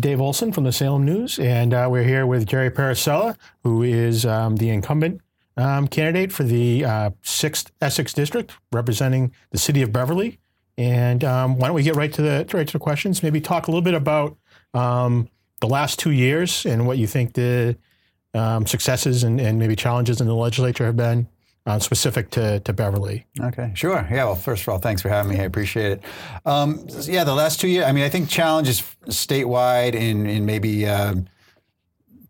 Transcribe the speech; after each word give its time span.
Dave 0.00 0.20
Olson 0.20 0.52
from 0.52 0.64
the 0.64 0.72
Salem 0.72 1.04
News, 1.04 1.38
and 1.38 1.74
uh, 1.74 1.88
we're 1.90 2.04
here 2.04 2.26
with 2.26 2.46
Jerry 2.46 2.70
Parisella, 2.70 3.36
who 3.62 3.82
is 3.82 4.24
um, 4.24 4.56
the 4.56 4.70
incumbent 4.70 5.20
um, 5.56 5.86
candidate 5.88 6.32
for 6.32 6.42
the 6.42 6.84
uh, 6.84 7.10
6th 7.22 7.70
Essex 7.80 8.12
District, 8.12 8.52
representing 8.72 9.32
the 9.50 9.58
city 9.58 9.82
of 9.82 9.92
Beverly. 9.92 10.38
And 10.78 11.22
um, 11.24 11.58
why 11.58 11.68
don't 11.68 11.74
we 11.74 11.82
get 11.82 11.96
right 11.96 12.12
to 12.12 12.22
the 12.22 12.48
right 12.52 12.66
to 12.66 12.72
the 12.72 12.78
questions? 12.78 13.22
Maybe 13.22 13.40
talk 13.40 13.68
a 13.68 13.70
little 13.70 13.82
bit 13.82 13.94
about 13.94 14.38
um, 14.72 15.28
the 15.60 15.68
last 15.68 15.98
two 15.98 16.12
years 16.12 16.64
and 16.64 16.86
what 16.86 16.96
you 16.96 17.06
think 17.06 17.34
the 17.34 17.76
um, 18.32 18.66
successes 18.66 19.24
and, 19.24 19.40
and, 19.40 19.58
maybe 19.58 19.74
challenges 19.74 20.20
in 20.20 20.26
the 20.28 20.34
legislature 20.34 20.86
have 20.86 20.96
been 20.96 21.28
uh, 21.66 21.78
specific 21.78 22.30
to, 22.30 22.60
to 22.60 22.72
Beverly. 22.72 23.26
Okay, 23.40 23.72
sure. 23.74 24.06
Yeah, 24.10 24.24
well, 24.24 24.34
first 24.34 24.62
of 24.62 24.68
all, 24.68 24.78
thanks 24.78 25.02
for 25.02 25.08
having 25.08 25.32
me. 25.32 25.40
I 25.40 25.44
appreciate 25.44 25.92
it. 25.92 26.02
Um, 26.46 26.86
yeah, 27.02 27.24
the 27.24 27.34
last 27.34 27.60
two 27.60 27.68
years, 27.68 27.86
I 27.86 27.92
mean, 27.92 28.04
I 28.04 28.08
think 28.08 28.28
challenges 28.28 28.82
statewide 29.06 29.94
and, 29.94 30.26
and 30.26 30.46
maybe 30.46 30.86
um, 30.86 31.26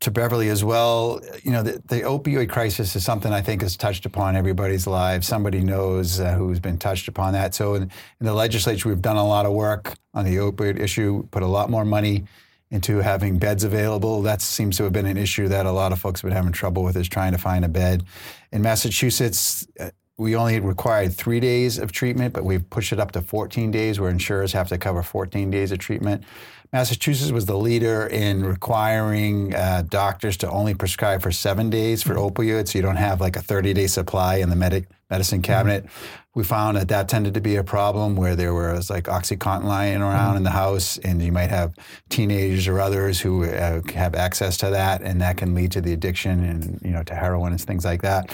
to 0.00 0.10
Beverly 0.10 0.48
as 0.48 0.64
well. 0.64 1.20
You 1.42 1.52
know, 1.52 1.62
the, 1.62 1.82
the, 1.86 2.00
opioid 2.00 2.48
crisis 2.48 2.96
is 2.96 3.04
something 3.04 3.32
I 3.32 3.42
think 3.42 3.62
has 3.62 3.76
touched 3.76 4.06
upon 4.06 4.34
everybody's 4.34 4.86
lives. 4.86 5.26
Somebody 5.26 5.60
knows 5.60 6.18
uh, 6.18 6.32
who's 6.32 6.58
been 6.58 6.78
touched 6.78 7.06
upon 7.06 7.34
that. 7.34 7.54
So 7.54 7.74
in, 7.74 7.82
in 7.82 8.26
the 8.26 8.34
legislature, 8.34 8.88
we've 8.88 9.02
done 9.02 9.16
a 9.16 9.26
lot 9.26 9.46
of 9.46 9.52
work 9.52 9.94
on 10.14 10.24
the 10.24 10.36
opioid 10.36 10.80
issue, 10.80 11.26
put 11.30 11.42
a 11.42 11.46
lot 11.46 11.70
more 11.70 11.84
money 11.84 12.24
into 12.70 12.98
having 12.98 13.38
beds 13.38 13.64
available. 13.64 14.22
That 14.22 14.40
seems 14.40 14.76
to 14.76 14.84
have 14.84 14.92
been 14.92 15.06
an 15.06 15.16
issue 15.16 15.48
that 15.48 15.66
a 15.66 15.72
lot 15.72 15.92
of 15.92 15.98
folks 15.98 16.20
have 16.20 16.28
been 16.28 16.36
having 16.36 16.52
trouble 16.52 16.84
with 16.84 16.96
is 16.96 17.08
trying 17.08 17.32
to 17.32 17.38
find 17.38 17.64
a 17.64 17.68
bed. 17.68 18.04
In 18.52 18.62
Massachusetts, 18.62 19.66
uh, 19.78 19.90
we 20.16 20.36
only 20.36 20.60
required 20.60 21.14
three 21.14 21.40
days 21.40 21.78
of 21.78 21.92
treatment, 21.92 22.34
but 22.34 22.44
we've 22.44 22.68
pushed 22.68 22.92
it 22.92 23.00
up 23.00 23.12
to 23.12 23.22
14 23.22 23.70
days 23.70 23.98
where 23.98 24.10
insurers 24.10 24.52
have 24.52 24.68
to 24.68 24.78
cover 24.78 25.02
14 25.02 25.50
days 25.50 25.72
of 25.72 25.78
treatment. 25.78 26.24
Massachusetts 26.72 27.32
was 27.32 27.46
the 27.46 27.56
leader 27.56 28.06
in 28.06 28.44
requiring 28.44 29.54
uh, 29.54 29.82
doctors 29.88 30.36
to 30.36 30.50
only 30.50 30.74
prescribe 30.74 31.20
for 31.20 31.32
seven 31.32 31.68
days 31.68 32.02
for 32.02 32.14
mm-hmm. 32.14 32.40
opioids, 32.40 32.68
so 32.68 32.78
you 32.78 32.82
don't 32.82 32.96
have 32.96 33.20
like 33.20 33.34
a 33.36 33.42
30 33.42 33.72
day 33.72 33.86
supply 33.88 34.36
in 34.36 34.50
the 34.50 34.56
medic, 34.56 34.86
medicine 35.08 35.42
cabinet. 35.42 35.84
Mm-hmm. 35.86 36.19
We 36.34 36.44
found 36.44 36.76
that 36.76 36.88
that 36.88 37.08
tended 37.08 37.34
to 37.34 37.40
be 37.40 37.56
a 37.56 37.64
problem 37.64 38.14
where 38.14 38.36
there 38.36 38.54
was 38.54 38.88
like 38.88 39.04
OxyContin 39.04 39.64
lying 39.64 40.00
around 40.00 40.28
mm-hmm. 40.28 40.36
in 40.38 40.42
the 40.44 40.50
house, 40.50 40.96
and 40.98 41.20
you 41.20 41.32
might 41.32 41.50
have 41.50 41.74
teenagers 42.08 42.68
or 42.68 42.80
others 42.80 43.20
who 43.20 43.44
uh, 43.44 43.82
have 43.94 44.14
access 44.14 44.56
to 44.58 44.70
that, 44.70 45.02
and 45.02 45.20
that 45.20 45.36
can 45.36 45.54
lead 45.54 45.72
to 45.72 45.80
the 45.80 45.92
addiction 45.92 46.44
and 46.44 46.80
you 46.84 46.90
know 46.90 47.02
to 47.02 47.14
heroin 47.14 47.52
and 47.52 47.60
things 47.60 47.84
like 47.84 48.02
that. 48.02 48.30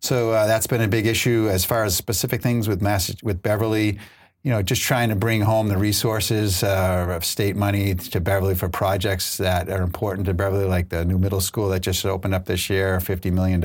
So 0.00 0.30
uh, 0.30 0.46
that's 0.46 0.66
been 0.66 0.80
a 0.80 0.88
big 0.88 1.06
issue 1.06 1.48
as 1.50 1.64
far 1.64 1.84
as 1.84 1.96
specific 1.96 2.40
things 2.40 2.68
with 2.68 2.80
Mass- 2.80 3.22
with 3.22 3.42
Beverly 3.42 3.98
you 4.42 4.50
know, 4.50 4.62
just 4.62 4.80
trying 4.80 5.10
to 5.10 5.14
bring 5.14 5.42
home 5.42 5.68
the 5.68 5.76
resources 5.76 6.62
uh, 6.62 7.06
of 7.10 7.26
state 7.26 7.56
money 7.56 7.94
to 7.94 8.20
Beverly 8.20 8.54
for 8.54 8.70
projects 8.70 9.36
that 9.36 9.68
are 9.68 9.82
important 9.82 10.26
to 10.26 10.34
Beverly, 10.34 10.64
like 10.64 10.88
the 10.88 11.04
new 11.04 11.18
middle 11.18 11.42
school 11.42 11.68
that 11.68 11.80
just 11.80 12.06
opened 12.06 12.34
up 12.34 12.46
this 12.46 12.70
year, 12.70 12.98
$50 12.98 13.30
million, 13.32 13.60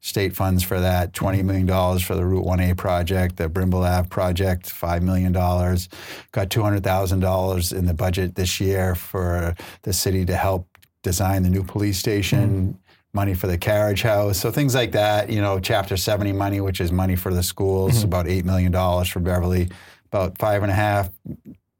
state 0.00 0.36
funds 0.36 0.62
for 0.62 0.80
that, 0.80 1.12
$20 1.12 1.42
million 1.44 1.98
for 1.98 2.14
the 2.14 2.26
Route 2.26 2.44
1A 2.44 2.76
project, 2.76 3.38
the 3.38 3.48
Brimbal 3.48 3.88
Ave 3.88 4.08
project, 4.10 4.68
$5 4.68 5.00
million. 5.00 5.32
Got 5.32 6.50
$200,000 6.50 7.72
in 7.78 7.86
the 7.86 7.94
budget 7.94 8.34
this 8.34 8.60
year 8.60 8.94
for 8.94 9.56
the 9.82 9.94
city 9.94 10.26
to 10.26 10.36
help 10.36 10.66
design 11.02 11.42
the 11.42 11.50
new 11.50 11.64
police 11.64 11.98
station. 11.98 12.78
Money 13.12 13.34
for 13.34 13.46
the 13.46 13.58
carriage 13.58 14.02
house. 14.02 14.38
So 14.38 14.50
things 14.50 14.74
like 14.74 14.92
that, 14.92 15.30
you 15.30 15.40
know, 15.40 15.58
Chapter 15.58 15.96
70 15.96 16.32
money, 16.32 16.60
which 16.60 16.80
is 16.80 16.92
money 16.92 17.16
for 17.16 17.34
the 17.34 17.42
schools, 17.42 17.96
mm-hmm. 17.96 18.04
about 18.04 18.26
$8 18.26 18.44
million 18.44 18.72
for 19.04 19.20
Beverly, 19.20 19.68
about 20.06 20.38
five 20.38 20.62
and 20.62 20.70
a 20.70 20.74
half 20.74 21.10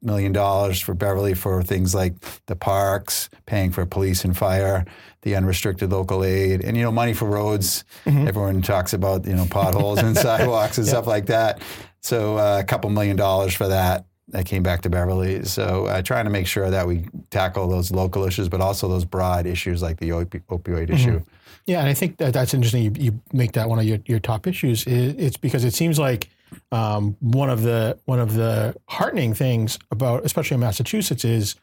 million 0.01 0.31
dollars 0.31 0.79
for 0.81 0.93
Beverly 0.93 1.33
for 1.33 1.61
things 1.63 1.93
like 1.93 2.15
the 2.47 2.55
parks, 2.55 3.29
paying 3.45 3.71
for 3.71 3.85
police 3.85 4.25
and 4.25 4.37
fire, 4.37 4.85
the 5.21 5.35
unrestricted 5.35 5.91
local 5.91 6.23
aid, 6.23 6.63
and 6.63 6.75
you 6.75 6.83
know 6.83 6.91
money 6.91 7.13
for 7.13 7.25
roads. 7.25 7.83
Mm-hmm. 8.05 8.27
Everyone 8.27 8.61
talks 8.61 8.93
about 8.93 9.25
you 9.25 9.35
know 9.35 9.45
potholes 9.49 9.99
and 9.99 10.17
sidewalks 10.17 10.77
and 10.77 10.87
yep. 10.87 10.93
stuff 10.93 11.07
like 11.07 11.27
that. 11.27 11.61
So 12.01 12.37
uh, 12.37 12.59
a 12.59 12.63
couple 12.63 12.89
million 12.89 13.15
dollars 13.15 13.53
for 13.53 13.67
that 13.67 14.05
that 14.31 14.45
came 14.45 14.63
back 14.63 14.81
to 14.81 14.89
Beverly. 14.89 15.43
So 15.45 15.85
uh, 15.85 16.01
trying 16.01 16.25
to 16.25 16.31
make 16.31 16.47
sure 16.47 16.69
that 16.69 16.87
we 16.87 17.05
tackle 17.29 17.67
those 17.67 17.91
local 17.91 18.25
issues, 18.25 18.49
but 18.49 18.61
also 18.61 18.87
those 18.87 19.05
broad 19.05 19.45
issues 19.45 19.81
like 19.81 19.97
the 19.97 20.09
opi- 20.09 20.43
opioid 20.49 20.87
mm-hmm. 20.87 20.93
issue. 20.93 21.21
Yeah, 21.67 21.79
and 21.79 21.89
I 21.89 21.93
think 21.93 22.17
that 22.17 22.33
that's 22.33 22.53
interesting. 22.53 22.83
You, 22.83 22.91
you 22.97 23.21
make 23.33 23.51
that 23.53 23.69
one 23.69 23.79
of 23.79 23.85
your, 23.85 23.99
your 24.05 24.19
top 24.19 24.47
issues. 24.47 24.85
It's 24.87 25.37
because 25.37 25.63
it 25.63 25.73
seems 25.73 25.99
like 25.99 26.29
um, 26.71 27.15
one 27.19 27.49
of 27.49 27.61
the 27.61 27.99
one 28.05 28.19
of 28.19 28.33
the 28.33 28.75
heartening 28.87 29.33
things 29.33 29.77
about, 29.91 30.25
especially 30.25 30.55
in 30.55 30.61
Massachusetts, 30.61 31.23
is 31.23 31.55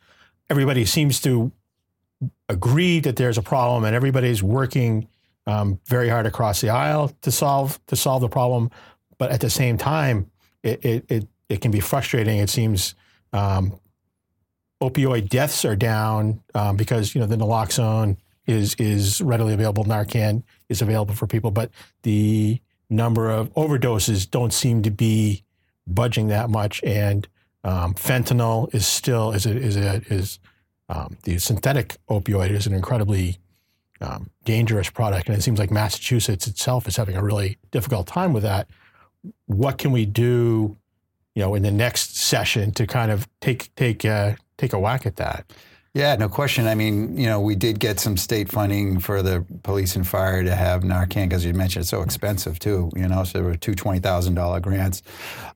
everybody 0.49 0.85
seems 0.85 1.21
to 1.23 1.51
agree 2.49 3.01
that 3.01 3.17
there's 3.17 3.39
a 3.39 3.43
problem, 3.43 3.85
and 3.85 3.95
everybody's 3.95 4.43
working 4.43 5.09
um, 5.47 5.81
very 5.87 6.09
hard 6.09 6.27
across 6.27 6.61
the 6.61 6.71
aisle 6.71 7.13
to 7.23 7.33
solve 7.33 7.85
to 7.87 7.97
solve 7.97 8.21
the 8.21 8.29
problem. 8.29 8.71
But 9.19 9.33
at 9.33 9.41
the 9.41 9.51
same 9.51 9.79
time, 9.79 10.31
it, 10.63 10.85
it, 10.85 11.05
it 11.09 11.29
it 11.49 11.61
can 11.61 11.71
be 11.71 11.81
frustrating. 11.81 12.39
It 12.39 12.51
seems 12.51 12.95
um, 13.33 13.79
opioid 14.83 15.29
deaths 15.29 15.65
are 15.65 15.77
down 15.77 16.43
um, 16.55 16.77
because 16.77 17.15
you 17.15 17.21
know 17.21 17.27
the 17.27 17.37
naloxone 17.37 18.17
is 18.47 18.75
is 18.77 19.21
readily 19.21 19.55
available. 19.55 19.85
Narcan 19.85 20.43
is 20.69 20.83
available 20.83 21.15
for 21.15 21.27
people, 21.27 21.51
but 21.51 21.71
the 22.03 22.61
number 22.91 23.31
of 23.31 23.53
overdoses 23.55 24.31
don't 24.31 24.53
seem 24.53 24.83
to 24.83 24.91
be 24.91 25.45
budging 25.87 26.29
that 26.29 26.51
much. 26.51 26.83
And 26.83 27.29
um, 27.65 27.95
fentanyl 27.95 28.73
is 28.75 28.87
still 28.87 29.33
is 29.33 29.47
a, 29.47 29.57
is 29.57 29.77
a, 29.77 30.03
is 30.09 30.39
um, 30.89 31.17
the 31.25 31.39
synthetic 31.39 31.97
opioid 32.09 32.51
is 32.51 32.67
an 32.67 32.73
incredibly 32.73 33.39
um, 34.01 34.31
dangerous 34.45 34.91
product, 34.91 35.29
and 35.29 35.37
it 35.37 35.43
seems 35.43 35.59
like 35.59 35.71
Massachusetts 35.71 36.47
itself 36.47 36.87
is 36.87 36.97
having 36.97 37.17
a 37.17 37.23
really 37.23 37.59
difficult 37.71 38.07
time 38.07 38.33
with 38.33 38.45
that. 38.45 38.69
What 39.47 39.79
can 39.79 39.91
we 39.91 40.07
do 40.07 40.77
you 41.39 41.45
know, 41.45 41.55
in 41.55 41.63
the 41.63 41.71
next 41.71 42.17
session 42.17 42.73
to 42.73 42.85
kind 42.85 43.13
of 43.13 43.29
take 43.41 43.73
take 43.77 44.05
uh, 44.05 44.33
take 44.57 44.73
a 44.73 44.79
whack 44.79 45.07
at 45.07 45.15
that. 45.17 45.49
Yeah, 45.95 46.17
no 46.17 46.29
question. 46.29 46.67
I 46.67 46.75
mean, 46.75 47.17
you 47.17 47.27
know, 47.27 47.41
we 47.41 47.55
did 47.55 47.79
get 47.79 48.01
some 48.01 48.17
state 48.17 48.51
funding 48.51 48.99
for 48.99 49.23
the 49.23 49.47
police 49.63 49.95
and 49.95 50.07
fire 50.07 50.43
to 50.43 50.53
have 50.53 50.83
Narcan 50.83 51.29
because 51.29 51.45
you 51.45 51.55
mentioned 51.55 51.83
it's 51.83 51.91
so 51.91 52.03
expensive 52.03 52.59
too. 52.59 52.91
You 52.97 53.07
know, 53.07 53.23
so 53.23 53.39
there 53.39 53.45
were 53.45 53.55
two 53.55 53.77
twenty 53.77 54.01
thousand 54.01 54.35
dollar 54.35 54.59
grants. 54.59 55.03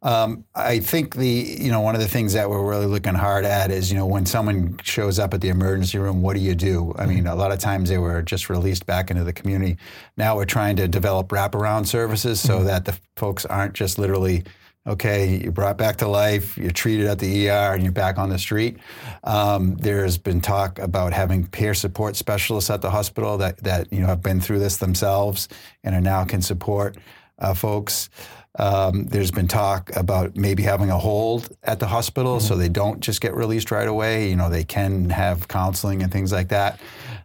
Um, 0.02 0.44
I 0.54 0.78
think 0.78 1.16
the 1.16 1.26
you 1.26 1.72
know 1.72 1.80
one 1.80 1.96
of 1.96 2.00
the 2.00 2.06
things 2.06 2.32
that 2.34 2.48
we're 2.48 2.64
really 2.64 2.86
looking 2.86 3.16
hard 3.16 3.44
at 3.44 3.72
is 3.72 3.90
you 3.90 3.98
know 3.98 4.06
when 4.06 4.24
someone 4.24 4.78
shows 4.84 5.18
up 5.18 5.34
at 5.34 5.40
the 5.40 5.48
emergency 5.48 5.98
room, 5.98 6.22
what 6.22 6.34
do 6.34 6.40
you 6.40 6.54
do? 6.54 6.94
I 6.96 7.06
mean, 7.06 7.26
a 7.26 7.34
lot 7.34 7.50
of 7.50 7.58
times 7.58 7.88
they 7.88 7.98
were 7.98 8.22
just 8.22 8.48
released 8.48 8.86
back 8.86 9.10
into 9.10 9.24
the 9.24 9.32
community. 9.32 9.78
Now 10.16 10.36
we're 10.36 10.44
trying 10.44 10.76
to 10.76 10.86
develop 10.86 11.30
wraparound 11.30 11.88
services 11.88 12.40
so 12.40 12.58
mm-hmm. 12.58 12.66
that 12.66 12.84
the 12.84 12.96
folks 13.16 13.44
aren't 13.44 13.74
just 13.74 13.98
literally 13.98 14.44
Okay, 14.84 15.36
you're 15.36 15.52
brought 15.52 15.78
back 15.78 15.98
to 15.98 16.08
life, 16.08 16.58
you're 16.58 16.72
treated 16.72 17.06
at 17.06 17.20
the 17.20 17.48
ER, 17.48 17.72
and 17.72 17.84
you're 17.84 17.92
back 17.92 18.18
on 18.18 18.30
the 18.30 18.38
street. 18.38 18.78
Um, 19.22 19.76
there's 19.76 20.18
been 20.18 20.40
talk 20.40 20.80
about 20.80 21.12
having 21.12 21.46
peer 21.46 21.72
support 21.72 22.16
specialists 22.16 22.68
at 22.68 22.82
the 22.82 22.90
hospital 22.90 23.38
that, 23.38 23.58
that 23.58 23.92
you 23.92 24.00
know 24.00 24.08
have 24.08 24.22
been 24.22 24.40
through 24.40 24.58
this 24.58 24.78
themselves 24.78 25.48
and 25.84 25.94
are 25.94 26.00
now 26.00 26.24
can 26.24 26.42
support 26.42 26.96
uh, 27.38 27.54
folks. 27.54 28.10
Um, 28.58 29.06
there's 29.06 29.30
been 29.30 29.46
talk 29.46 29.94
about 29.94 30.36
maybe 30.36 30.64
having 30.64 30.90
a 30.90 30.98
hold 30.98 31.48
at 31.62 31.78
the 31.78 31.86
hospital 31.86 32.38
mm-hmm. 32.38 32.46
so 32.46 32.56
they 32.56 32.68
don't 32.68 33.00
just 33.00 33.20
get 33.20 33.34
released 33.34 33.70
right 33.70 33.88
away. 33.88 34.28
You 34.28 34.36
know, 34.36 34.50
they 34.50 34.64
can 34.64 35.10
have 35.10 35.46
counseling 35.46 36.02
and 36.02 36.10
things 36.10 36.32
like 36.32 36.48
that 36.48 36.80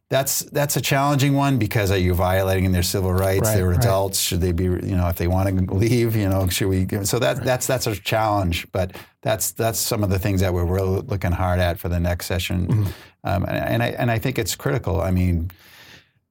that's 0.09 0.39
that's 0.39 0.77
a 0.77 0.81
challenging 0.81 1.33
one 1.33 1.57
because 1.57 1.91
are 1.91 1.97
you 1.97 2.13
violating 2.13 2.71
their 2.71 2.83
civil 2.83 3.11
rights? 3.11 3.49
Right, 3.49 3.57
They're 3.57 3.73
adults. 3.73 4.17
Right. 4.19 4.27
Should 4.27 4.41
they 4.41 4.53
be 4.53 4.63
you 4.63 4.95
know 4.95 5.09
if 5.09 5.17
they 5.17 5.27
want 5.27 5.67
to 5.67 5.73
leave? 5.73 6.15
You 6.15 6.29
know 6.29 6.47
should 6.47 6.69
we? 6.69 6.87
So 7.03 7.19
that 7.19 7.37
right. 7.37 7.45
that's 7.45 7.67
that's 7.67 7.87
a 7.87 7.95
challenge. 7.95 8.71
But 8.71 8.95
that's 9.21 9.51
that's 9.51 9.79
some 9.79 10.03
of 10.03 10.09
the 10.09 10.17
things 10.17 10.39
that 10.41 10.53
we're 10.53 10.65
really 10.65 11.01
looking 11.01 11.33
hard 11.33 11.59
at 11.59 11.77
for 11.77 11.89
the 11.89 11.99
next 11.99 12.27
session. 12.27 12.67
Mm-hmm. 12.67 12.89
Um, 13.25 13.43
and, 13.43 13.57
and, 13.57 13.83
I 13.83 13.87
and 13.87 14.11
I 14.11 14.19
think 14.19 14.39
it's 14.39 14.55
critical. 14.55 15.01
I 15.01 15.11
mean. 15.11 15.51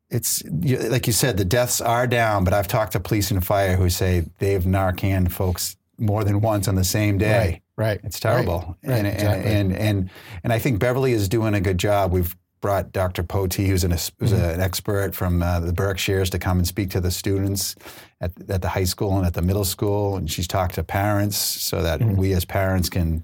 It's 0.08 0.40
like 0.48 1.08
you 1.08 1.12
said, 1.12 1.36
the 1.36 1.44
deaths 1.44 1.80
are 1.80 2.06
down, 2.06 2.44
but 2.44 2.54
I've 2.54 2.68
talked 2.68 2.92
to 2.92 3.00
police 3.00 3.32
and 3.32 3.44
fire 3.44 3.74
who 3.74 3.90
say 3.90 4.24
they've 4.38 4.62
Narcan 4.62 5.32
folks 5.32 5.76
more 5.98 6.22
than 6.22 6.40
once 6.40 6.68
on 6.68 6.76
the 6.76 6.84
same 6.84 7.18
day. 7.18 7.60
Right. 7.76 8.00
It's 8.04 8.20
terrible. 8.20 8.78
Right. 8.84 8.98
And, 8.98 9.06
exactly. 9.08 9.52
and, 9.52 9.72
and, 9.72 9.82
and, 9.82 10.10
and 10.44 10.52
I 10.52 10.60
think 10.60 10.78
Beverly 10.78 11.12
is 11.12 11.28
doing 11.28 11.54
a 11.54 11.60
good 11.60 11.78
job. 11.78 12.12
We've 12.12 12.36
brought 12.66 12.90
Dr. 12.90 13.22
Potee, 13.22 13.68
who's 13.68 13.84
an, 13.84 13.92
who's 13.92 14.10
mm-hmm. 14.32 14.34
an 14.34 14.60
expert 14.60 15.14
from 15.14 15.40
uh, 15.40 15.60
the 15.60 15.72
Berkshires, 15.72 16.30
to 16.30 16.38
come 16.40 16.58
and 16.58 16.66
speak 16.66 16.90
to 16.90 17.00
the 17.00 17.12
students 17.12 17.76
at, 18.20 18.32
at, 18.48 18.60
the 18.60 18.68
high 18.68 18.82
school 18.82 19.16
and 19.16 19.24
at 19.24 19.34
the 19.34 19.40
middle 19.40 19.64
school. 19.64 20.16
And 20.16 20.28
she's 20.28 20.48
talked 20.48 20.74
to 20.74 20.82
parents 20.82 21.36
so 21.36 21.80
that 21.80 22.00
mm-hmm. 22.00 22.16
we 22.16 22.32
as 22.32 22.44
parents 22.44 22.90
can 22.90 23.22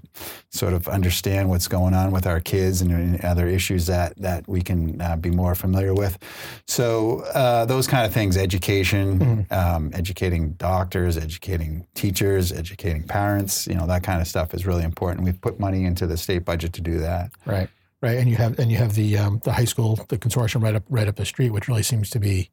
sort 0.49 0.71
of 0.71 0.87
understand 0.87 1.49
what's 1.49 1.67
going 1.67 1.93
on 1.93 2.11
with 2.11 2.25
our 2.25 2.39
kids 2.39 2.79
and, 2.81 2.89
and 2.93 3.25
other 3.25 3.45
issues 3.45 3.85
that, 3.87 4.15
that 4.15 4.47
we 4.47 4.61
can 4.61 5.01
uh, 5.01 5.17
be 5.17 5.29
more 5.29 5.55
familiar 5.55 5.93
with. 5.93 6.17
So 6.65 7.19
uh, 7.33 7.65
those 7.65 7.85
kind 7.85 8.05
of 8.05 8.13
things, 8.13 8.37
education, 8.37 9.19
mm-hmm. 9.19 9.53
um, 9.53 9.91
educating 9.93 10.53
doctors, 10.53 11.17
educating 11.17 11.85
teachers, 11.95 12.53
educating 12.53 13.03
parents, 13.03 13.67
you 13.67 13.75
know, 13.75 13.87
that 13.87 14.03
kind 14.03 14.21
of 14.21 14.27
stuff 14.29 14.53
is 14.53 14.65
really 14.65 14.85
important. 14.85 15.25
We've 15.25 15.41
put 15.41 15.59
money 15.59 15.83
into 15.83 16.07
the 16.07 16.15
state 16.15 16.45
budget 16.45 16.71
to 16.73 16.81
do 16.81 16.99
that. 16.99 17.33
Right. 17.45 17.67
Right? 18.03 18.17
And 18.17 18.29
you 18.29 18.35
have 18.35 18.59
and 18.59 18.69
you 18.69 18.77
have 18.77 18.93
the 18.95 19.17
um, 19.17 19.39
the 19.45 19.53
high 19.53 19.65
school, 19.65 19.95
the 20.09 20.17
consortium 20.17 20.61
right 20.61 20.75
up 20.75 20.83
right 20.89 21.07
up 21.07 21.15
the 21.15 21.25
street, 21.25 21.51
which 21.51 21.69
really 21.69 21.83
seems 21.83 22.09
to 22.11 22.19
be 22.19 22.49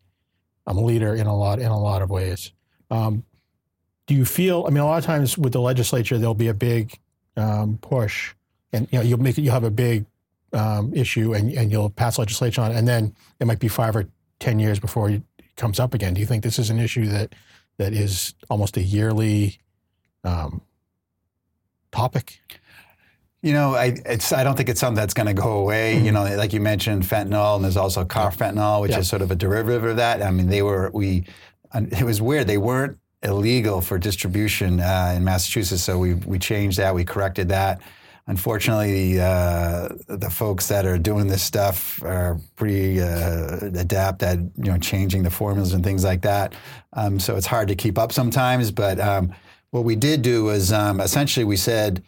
um, 0.66 0.78
a 0.78 0.80
leader 0.80 1.12
in 1.14 1.26
a 1.26 1.36
lot 1.36 1.58
in 1.58 1.66
a 1.66 1.78
lot 1.78 2.00
of 2.02 2.08
ways. 2.08 2.52
Um, 2.90 3.24
do 4.06 4.14
you 4.14 4.24
feel? 4.24 4.64
I 4.66 4.70
mean, 4.70 4.78
a 4.78 4.86
lot 4.86 4.98
of 4.98 5.04
times 5.04 5.36
with 5.36 5.52
the 5.52 5.60
legislature, 5.60 6.18
there'll 6.18 6.34
be 6.34 6.48
a 6.48 6.54
big 6.54 6.96
um, 7.36 7.78
push, 7.82 8.32
and 8.72 8.88
you 8.92 8.98
know, 8.98 9.04
you'll 9.04 9.20
make 9.20 9.36
you'll 9.38 9.52
have 9.52 9.64
a 9.64 9.70
big 9.70 10.06
um, 10.52 10.94
issue, 10.94 11.34
and 11.34 11.52
and 11.52 11.72
you'll 11.72 11.90
pass 11.90 12.16
legislation 12.16 12.62
on, 12.62 12.70
it, 12.70 12.76
and 12.76 12.86
then 12.86 13.14
it 13.40 13.46
might 13.46 13.58
be 13.58 13.68
five 13.68 13.96
or 13.96 14.06
ten 14.38 14.60
years 14.60 14.78
before 14.78 15.10
it 15.10 15.22
comes 15.56 15.80
up 15.80 15.94
again. 15.94 16.14
Do 16.14 16.20
you 16.20 16.26
think 16.26 16.44
this 16.44 16.60
is 16.60 16.70
an 16.70 16.78
issue 16.78 17.06
that 17.08 17.34
that 17.78 17.92
is 17.92 18.34
almost 18.48 18.76
a 18.76 18.82
yearly 18.82 19.58
um, 20.22 20.60
topic? 21.90 22.40
You 23.42 23.54
know, 23.54 23.74
I 23.74 23.96
it's 24.04 24.32
I 24.32 24.44
don't 24.44 24.56
think 24.56 24.68
it's 24.68 24.80
something 24.80 25.00
that's 25.00 25.14
going 25.14 25.26
to 25.26 25.34
go 25.34 25.58
away. 25.58 25.94
Mm-hmm. 25.94 26.04
You 26.04 26.12
know, 26.12 26.36
like 26.36 26.52
you 26.52 26.60
mentioned, 26.60 27.04
fentanyl, 27.04 27.56
and 27.56 27.64
there's 27.64 27.76
also 27.76 28.04
carfentanil, 28.04 28.82
which 28.82 28.90
yeah. 28.92 28.98
is 28.98 29.08
sort 29.08 29.22
of 29.22 29.30
a 29.30 29.36
derivative 29.36 29.84
of 29.84 29.96
that. 29.96 30.22
I 30.22 30.30
mean, 30.30 30.48
they 30.48 30.62
were 30.62 30.90
we. 30.92 31.24
It 31.74 32.02
was 32.02 32.20
weird. 32.20 32.48
They 32.48 32.58
weren't 32.58 32.98
illegal 33.22 33.80
for 33.80 33.98
distribution 33.98 34.80
uh, 34.80 35.14
in 35.16 35.24
Massachusetts, 35.24 35.82
so 35.82 35.98
we 35.98 36.14
we 36.14 36.38
changed 36.38 36.78
that. 36.78 36.94
We 36.94 37.04
corrected 37.04 37.48
that. 37.48 37.80
Unfortunately, 38.26 39.18
uh, 39.18 39.88
the 40.06 40.30
folks 40.30 40.68
that 40.68 40.86
are 40.86 40.98
doing 40.98 41.26
this 41.26 41.42
stuff 41.42 42.02
are 42.02 42.38
pretty 42.56 43.00
uh, 43.00 43.70
adept 43.74 44.22
at 44.22 44.38
you 44.38 44.70
know 44.70 44.78
changing 44.78 45.22
the 45.22 45.30
formulas 45.30 45.72
and 45.72 45.82
things 45.82 46.04
like 46.04 46.22
that. 46.22 46.54
Um, 46.92 47.18
so 47.18 47.36
it's 47.36 47.46
hard 47.46 47.68
to 47.68 47.74
keep 47.74 47.98
up 47.98 48.12
sometimes. 48.12 48.70
But 48.70 49.00
um, 49.00 49.34
what 49.70 49.84
we 49.84 49.96
did 49.96 50.22
do 50.22 50.44
was 50.44 50.72
um, 50.72 51.00
essentially 51.00 51.44
we 51.44 51.56
said 51.56 52.02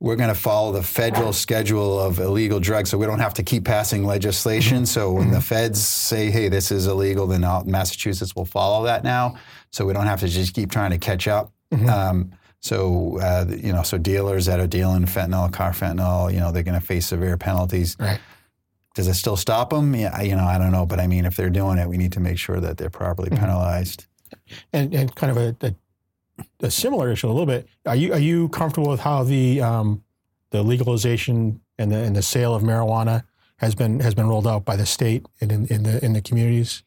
we're 0.00 0.16
going 0.16 0.28
to 0.28 0.34
follow 0.34 0.72
the 0.72 0.82
federal 0.82 1.32
schedule 1.32 1.98
of 1.98 2.20
illegal 2.20 2.60
drugs, 2.60 2.90
so 2.90 2.98
we 2.98 3.06
don't 3.06 3.18
have 3.18 3.34
to 3.34 3.42
keep 3.42 3.64
passing 3.64 4.04
legislation. 4.04 4.86
So 4.86 5.12
when 5.12 5.32
the 5.32 5.40
feds 5.40 5.84
say, 5.84 6.30
"Hey, 6.30 6.48
this 6.48 6.70
is 6.70 6.86
illegal," 6.86 7.26
then 7.26 7.40
Massachusetts 7.66 8.36
will 8.36 8.44
follow 8.44 8.84
that 8.84 9.02
now. 9.02 9.36
So 9.70 9.84
we 9.84 9.92
don't 9.92 10.06
have 10.06 10.20
to 10.20 10.28
just 10.28 10.54
keep 10.54 10.70
trying 10.70 10.90
to 10.90 10.98
catch 10.98 11.26
up. 11.26 11.52
Mm-hmm. 11.72 11.88
Um, 11.88 12.32
so 12.60 13.18
uh, 13.20 13.46
you 13.48 13.72
know, 13.72 13.82
so 13.82 13.98
dealers 13.98 14.46
that 14.46 14.60
are 14.60 14.66
dealing 14.68 15.04
fentanyl, 15.04 15.50
carfentanil, 15.50 16.32
you 16.32 16.38
know, 16.38 16.52
they're 16.52 16.62
going 16.62 16.80
to 16.80 16.86
face 16.86 17.06
severe 17.06 17.36
penalties. 17.36 17.96
Right. 17.98 18.20
Does 18.94 19.08
it 19.08 19.14
still 19.14 19.36
stop 19.36 19.70
them? 19.70 19.94
Yeah, 19.94 20.20
you 20.22 20.34
know, 20.34 20.44
I 20.44 20.58
don't 20.58 20.72
know, 20.72 20.86
but 20.86 20.98
I 20.98 21.06
mean, 21.06 21.24
if 21.24 21.36
they're 21.36 21.50
doing 21.50 21.78
it, 21.78 21.88
we 21.88 21.96
need 21.96 22.12
to 22.12 22.20
make 22.20 22.38
sure 22.38 22.58
that 22.60 22.78
they're 22.78 22.90
properly 22.90 23.30
mm-hmm. 23.30 23.44
penalized. 23.44 24.06
And 24.72 24.94
and 24.94 25.14
kind 25.14 25.30
of 25.30 25.36
a, 25.36 25.66
a 25.66 25.74
a 26.60 26.70
similar 26.70 27.10
issue 27.10 27.28
a 27.28 27.30
little 27.30 27.46
bit. 27.46 27.68
Are 27.86 27.96
you 27.96 28.12
are 28.12 28.18
you 28.18 28.48
comfortable 28.48 28.90
with 28.90 29.00
how 29.00 29.24
the 29.24 29.60
um, 29.60 30.02
the 30.50 30.62
legalization 30.62 31.60
and 31.78 31.92
the 31.92 31.98
and 31.98 32.16
the 32.16 32.22
sale 32.22 32.54
of 32.54 32.62
marijuana 32.62 33.24
has 33.56 33.74
been 33.74 34.00
has 34.00 34.14
been 34.14 34.28
rolled 34.28 34.46
out 34.46 34.64
by 34.64 34.76
the 34.76 34.86
state 34.86 35.26
and 35.40 35.52
in, 35.52 35.66
in 35.66 35.82
the 35.82 36.04
in 36.04 36.12
the 36.12 36.22
communities? 36.22 36.82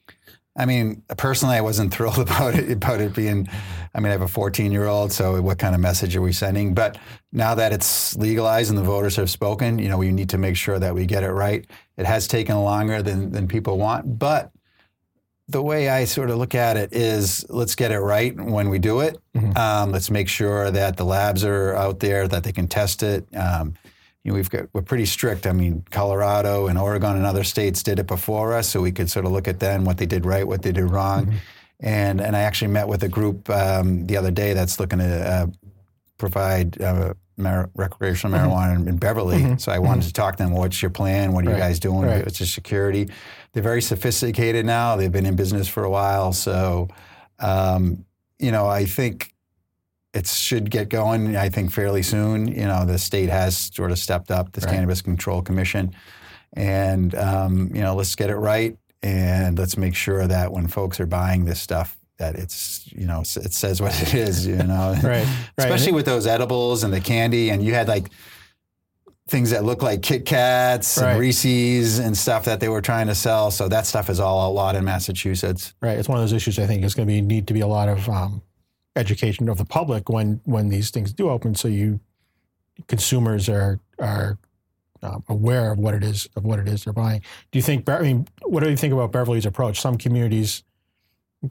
I 0.57 0.65
mean, 0.65 1.03
personally, 1.17 1.55
I 1.55 1.61
wasn't 1.61 1.93
thrilled 1.93 2.19
about 2.19 2.55
it 2.55 2.71
about 2.71 3.01
it 3.01 3.13
being. 3.13 3.47
I 3.93 3.99
mean, 3.99 4.07
I 4.07 4.11
have 4.11 4.21
a 4.21 4.27
14 4.27 4.71
year 4.71 4.85
old, 4.85 5.11
so 5.11 5.41
what 5.41 5.57
kind 5.57 5.75
of 5.75 5.81
message 5.81 6.15
are 6.15 6.21
we 6.21 6.31
sending? 6.31 6.73
But 6.73 6.97
now 7.31 7.55
that 7.55 7.73
it's 7.73 8.15
legalized 8.15 8.69
and 8.69 8.77
the 8.77 8.83
voters 8.83 9.17
have 9.17 9.29
spoken, 9.29 9.79
you 9.79 9.89
know, 9.89 9.97
we 9.97 10.11
need 10.11 10.29
to 10.29 10.37
make 10.37 10.55
sure 10.55 10.79
that 10.79 10.95
we 10.95 11.05
get 11.05 11.23
it 11.23 11.31
right. 11.31 11.65
It 11.97 12.05
has 12.05 12.27
taken 12.27 12.57
longer 12.57 13.01
than 13.01 13.31
than 13.31 13.47
people 13.47 13.77
want, 13.77 14.17
but 14.19 14.51
the 15.51 15.61
way 15.61 15.89
I 15.89 16.05
sort 16.05 16.29
of 16.29 16.37
look 16.37 16.55
at 16.55 16.77
it 16.77 16.93
is 16.93 17.45
let's 17.49 17.75
get 17.75 17.91
it 17.91 17.99
right 17.99 18.35
when 18.39 18.69
we 18.69 18.79
do 18.79 19.01
it. 19.01 19.17
Mm-hmm. 19.35 19.57
Um, 19.57 19.91
let's 19.91 20.09
make 20.09 20.29
sure 20.29 20.71
that 20.71 20.97
the 20.97 21.03
labs 21.03 21.43
are 21.43 21.75
out 21.75 21.99
there, 21.99 22.27
that 22.27 22.43
they 22.43 22.51
can 22.51 22.67
test 22.67 23.03
it. 23.03 23.27
Um, 23.35 23.75
you 24.23 24.31
know, 24.31 24.35
we've 24.35 24.49
got 24.49 24.65
we're 24.73 24.81
pretty 24.81 25.05
strict. 25.05 25.47
I 25.47 25.51
mean, 25.51 25.83
Colorado 25.89 26.67
and 26.67 26.77
Oregon 26.77 27.15
and 27.15 27.25
other 27.25 27.43
states 27.43 27.83
did 27.83 27.99
it 27.99 28.07
before 28.07 28.53
us, 28.53 28.69
so 28.69 28.81
we 28.81 28.91
could 28.91 29.09
sort 29.09 29.25
of 29.25 29.31
look 29.31 29.47
at 29.47 29.59
them 29.59 29.83
what 29.83 29.97
they 29.97 30.05
did 30.05 30.25
right, 30.25 30.47
what 30.47 30.61
they 30.61 30.71
did 30.71 30.89
wrong. 30.89 31.25
Mm-hmm. 31.25 31.37
And 31.79 32.21
and 32.21 32.35
I 32.35 32.41
actually 32.41 32.71
met 32.71 32.87
with 32.87 33.03
a 33.03 33.09
group 33.09 33.49
um, 33.49 34.05
the 34.05 34.17
other 34.17 34.31
day 34.31 34.53
that's 34.53 34.79
looking 34.79 34.99
to 34.99 35.31
uh, 35.31 35.47
provide 36.17 36.79
uh, 36.79 37.15
mar- 37.35 37.71
recreational 37.75 38.37
mm-hmm. 38.37 38.49
marijuana 38.49 38.87
in, 38.87 38.97
Beverly. 38.97 39.39
Mm-hmm. 39.39 39.57
So 39.57 39.71
I 39.71 39.79
wanted 39.79 40.01
mm-hmm. 40.01 40.07
to 40.07 40.13
talk 40.13 40.37
to 40.37 40.43
them. 40.43 40.53
What's 40.53 40.81
your 40.81 40.91
plan? 40.91 41.33
What 41.33 41.45
are 41.45 41.49
right. 41.49 41.55
you 41.55 41.59
guys 41.59 41.79
doing? 41.79 42.07
Right. 42.07 42.25
It's 42.25 42.37
just 42.37 42.53
security. 42.53 43.09
They're 43.53 43.63
very 43.63 43.81
sophisticated 43.81 44.65
now. 44.65 44.95
They've 44.95 45.11
been 45.11 45.25
in 45.25 45.35
business 45.35 45.67
for 45.67 45.83
a 45.83 45.89
while. 45.89 46.33
So, 46.33 46.87
um, 47.39 48.05
you 48.39 48.51
know, 48.51 48.67
I 48.67 48.85
think 48.85 49.33
it 50.13 50.27
should 50.27 50.69
get 50.69 50.89
going. 50.89 51.35
I 51.35 51.49
think 51.49 51.71
fairly 51.71 52.01
soon. 52.01 52.47
You 52.47 52.65
know, 52.65 52.85
the 52.85 52.97
state 52.97 53.29
has 53.29 53.57
sort 53.57 53.91
of 53.91 53.99
stepped 53.99 54.31
up 54.31 54.53
this 54.53 54.65
right. 54.65 54.75
Cannabis 54.75 55.01
Control 55.01 55.41
Commission, 55.41 55.93
and 56.53 57.13
um, 57.15 57.71
you 57.73 57.81
know, 57.81 57.95
let's 57.95 58.15
get 58.15 58.29
it 58.29 58.37
right 58.37 58.77
and 59.03 59.57
let's 59.57 59.77
make 59.77 59.95
sure 59.95 60.27
that 60.27 60.51
when 60.51 60.67
folks 60.67 60.99
are 60.99 61.05
buying 61.05 61.45
this 61.45 61.59
stuff, 61.59 61.97
that 62.21 62.35
it's 62.35 62.87
you 62.93 63.07
know 63.07 63.21
it 63.21 63.53
says 63.53 63.81
what 63.81 63.99
it 63.99 64.13
is 64.13 64.45
you 64.45 64.55
know 64.55 64.95
right, 65.03 65.27
especially 65.57 65.91
with 65.91 66.05
those 66.05 66.27
edibles 66.27 66.83
and 66.83 66.93
the 66.93 67.01
candy 67.01 67.49
and 67.49 67.63
you 67.63 67.73
had 67.73 67.87
like 67.87 68.11
things 69.31 69.49
that 69.51 69.63
look 69.63 69.81
like 69.81 70.01
Kit 70.01 70.25
Kats 70.25 70.97
right. 70.97 71.11
and 71.11 71.19
Reese's 71.19 71.99
and 71.99 72.17
stuff 72.17 72.45
that 72.45 72.59
they 72.59 72.69
were 72.69 72.81
trying 72.81 73.07
to 73.07 73.15
sell 73.15 73.49
so 73.49 73.67
that 73.69 73.85
stuff 73.87 74.09
is 74.09 74.19
all 74.19 74.47
outlawed 74.47 74.75
in 74.75 74.83
Massachusetts 74.83 75.73
right 75.81 75.97
it's 75.97 76.09
one 76.09 76.17
of 76.17 76.23
those 76.23 76.33
issues 76.33 76.59
I 76.59 76.67
think 76.67 76.83
is 76.83 76.93
going 76.93 77.07
to 77.07 77.13
be 77.13 77.21
need 77.21 77.47
to 77.47 77.53
be 77.53 77.61
a 77.61 77.67
lot 77.67 77.89
of 77.89 78.07
um, 78.09 78.41
education 78.95 79.49
of 79.49 79.57
the 79.57 79.65
public 79.65 80.09
when 80.09 80.41
when 80.43 80.69
these 80.69 80.91
things 80.91 81.13
do 81.13 81.29
open 81.29 81.55
so 81.55 81.67
you 81.67 81.99
consumers 82.87 83.49
are 83.49 83.79
are 83.97 84.37
um, 85.03 85.23
aware 85.29 85.71
of 85.71 85.79
what 85.79 85.93
it 85.93 86.03
is 86.03 86.29
of 86.35 86.43
what 86.43 86.59
it 86.59 86.67
is 86.67 86.83
they're 86.83 86.93
buying. 86.93 87.21
Do 87.51 87.57
you 87.57 87.63
think? 87.63 87.89
I 87.89 88.01
mean, 88.01 88.27
what 88.43 88.61
do 88.63 88.69
you 88.69 88.77
think 88.77 88.93
about 88.93 89.11
Beverly's 89.11 89.47
approach? 89.47 89.81
Some 89.81 89.97
communities 89.97 90.63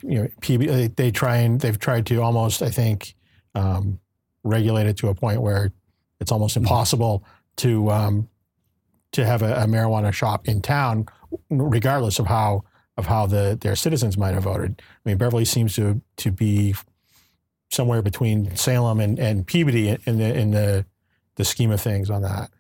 you 0.03 0.23
know, 0.23 0.29
PB, 0.41 0.69
they, 0.69 0.87
they, 0.87 1.11
try 1.11 1.39
and 1.39 1.61
they've 1.61 1.79
tried 1.79 2.07
to 2.07 2.23
almost, 2.23 2.63
I 2.63 2.71
think, 2.71 3.15
um, 3.55 3.99
regulate 4.45 4.87
it 4.87 4.97
to 4.99 5.09
a 5.09 5.15
point 5.15 5.43
where 5.43 5.73
it's 6.21 6.31
almost 6.31 6.57
mm-hmm. 6.57 7.23
To 7.57 7.91
um, 7.91 8.29
to 9.13 9.25
have 9.25 9.43
a, 9.43 9.55
a, 9.55 9.67
marijuana 9.67 10.13
shop 10.13 10.49
in 10.49 10.63
town, 10.63 11.07
regardless 11.51 12.19
of 12.19 12.27
how 12.27 12.65
of 12.97 13.07
how 13.07 13.27
the 13.27 13.59
their 13.61 13.77
citizens 13.77 14.17
might 14.17 14.35
have 14.35 14.45
voted. 14.45 14.81
I 14.81 15.09
mean, 15.09 15.19
Beverly 15.19 15.45
seems 15.45 15.75
to 15.77 16.01
to 16.19 16.31
be 16.31 16.75
somewhere 17.71 18.03
between 18.03 18.55
Salem 18.57 19.01
and, 19.01 19.19
and 19.19 19.47
Peabody 19.47 19.97
in 20.07 20.19
the 20.19 20.39
in 20.39 20.51
the 20.51 20.87
the 21.37 21.45
scheme 21.45 21.71
of 21.71 21.81
things 21.81 22.11
on 22.11 22.23
that. 22.23 22.51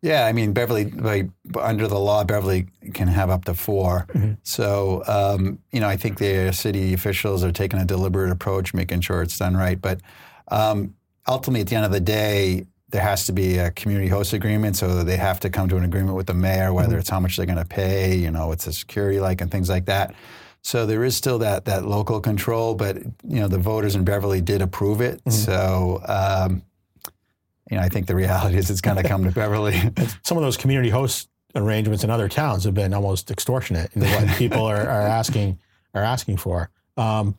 Yeah, 0.00 0.26
I 0.26 0.32
mean 0.32 0.52
Beverly, 0.52 0.90
like, 0.92 1.28
under 1.60 1.88
the 1.88 1.98
law, 1.98 2.22
Beverly 2.22 2.68
can 2.94 3.08
have 3.08 3.30
up 3.30 3.46
to 3.46 3.54
4 3.54 4.06
mm-hmm. 4.08 4.32
So 4.44 5.02
um, 5.06 5.58
you 5.72 5.80
know, 5.80 5.88
I 5.88 5.96
think 5.96 6.18
the 6.18 6.52
city 6.52 6.94
officials 6.94 7.42
are 7.42 7.52
taking 7.52 7.80
a 7.80 7.84
deliberate 7.84 8.30
approach, 8.30 8.74
making 8.74 9.00
sure 9.00 9.22
it's 9.22 9.38
done 9.38 9.56
right. 9.56 9.80
But 9.80 10.00
um, 10.48 10.94
ultimately, 11.26 11.62
at 11.62 11.66
the 11.66 11.76
end 11.76 11.84
of 11.84 11.92
the 11.92 12.00
day, 12.00 12.66
there 12.90 13.02
has 13.02 13.26
to 13.26 13.32
be 13.32 13.58
a 13.58 13.70
community 13.70 14.08
host 14.08 14.32
agreement. 14.32 14.76
So 14.76 15.04
they 15.04 15.16
have 15.16 15.40
to 15.40 15.50
come 15.50 15.68
to 15.68 15.76
an 15.76 15.84
agreement 15.84 16.16
with 16.16 16.26
the 16.26 16.34
mayor, 16.34 16.72
whether 16.72 16.90
mm-hmm. 16.90 16.98
it's 16.98 17.10
how 17.10 17.20
much 17.20 17.36
they're 17.36 17.46
going 17.46 17.58
to 17.58 17.64
pay, 17.64 18.16
you 18.16 18.30
know, 18.30 18.48
what's 18.48 18.64
the 18.64 18.72
security 18.72 19.20
like, 19.20 19.40
and 19.40 19.50
things 19.50 19.68
like 19.68 19.86
that. 19.86 20.14
So 20.62 20.86
there 20.86 21.04
is 21.04 21.16
still 21.16 21.38
that 21.38 21.66
that 21.66 21.86
local 21.86 22.20
control, 22.20 22.74
but 22.74 22.96
you 22.96 23.40
know, 23.40 23.48
the 23.48 23.58
voters 23.58 23.94
in 23.94 24.04
Beverly 24.04 24.40
did 24.40 24.62
approve 24.62 25.00
it. 25.00 25.18
Mm-hmm. 25.24 25.30
So. 25.30 26.00
Um, 26.06 26.62
you 27.70 27.76
know, 27.76 27.82
I 27.82 27.90
think 27.90 28.06
the 28.06 28.14
reality 28.14 28.56
is 28.56 28.70
it's 28.70 28.80
going 28.80 28.96
to 28.96 29.06
come 29.06 29.24
to 29.24 29.30
Beverly. 29.30 29.78
Some 30.22 30.38
of 30.38 30.42
those 30.42 30.56
community 30.56 30.88
host 30.88 31.28
arrangements 31.54 32.04
in 32.04 32.10
other 32.10 32.28
towns 32.28 32.64
have 32.64 32.74
been 32.74 32.94
almost 32.94 33.30
extortionate 33.30 33.94
in 33.94 34.02
what 34.02 34.28
people 34.38 34.64
are, 34.64 34.80
are 34.80 35.02
asking 35.02 35.58
are 35.94 36.02
asking 36.02 36.36
for. 36.38 36.70
Um, 36.96 37.36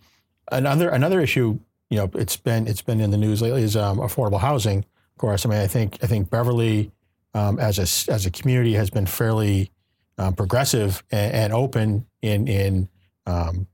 another 0.52 0.90
another 0.90 1.20
issue, 1.20 1.60
you 1.90 1.98
know, 1.98 2.10
it's 2.14 2.38
been 2.38 2.68
it's 2.68 2.82
been 2.82 3.02
in 3.02 3.12
the 3.12 3.18
news 3.18 3.42
lately 3.42 3.64
is 3.64 3.76
um, 3.76 3.98
affordable 3.98 4.40
housing. 4.40 4.86
Of 5.20 5.22
course, 5.22 5.46
I 5.46 5.50
mean, 5.50 5.60
I 5.60 5.68
think 5.68 5.98
I 6.02 6.08
think 6.08 6.30
Beverly 6.30 6.94
um, 7.34 7.60
as 7.60 7.78
a 7.78 8.10
as 8.10 8.26
a 8.26 8.32
community 8.32 8.76
has 8.76 8.90
been 8.90 9.06
fairly 9.06 9.70
um, 10.18 10.34
progressive 10.34 11.04
and, 11.12 11.34
and, 11.34 11.54
open 11.54 12.06
in 12.22 12.48
in 12.48 12.88
um, 13.26 13.68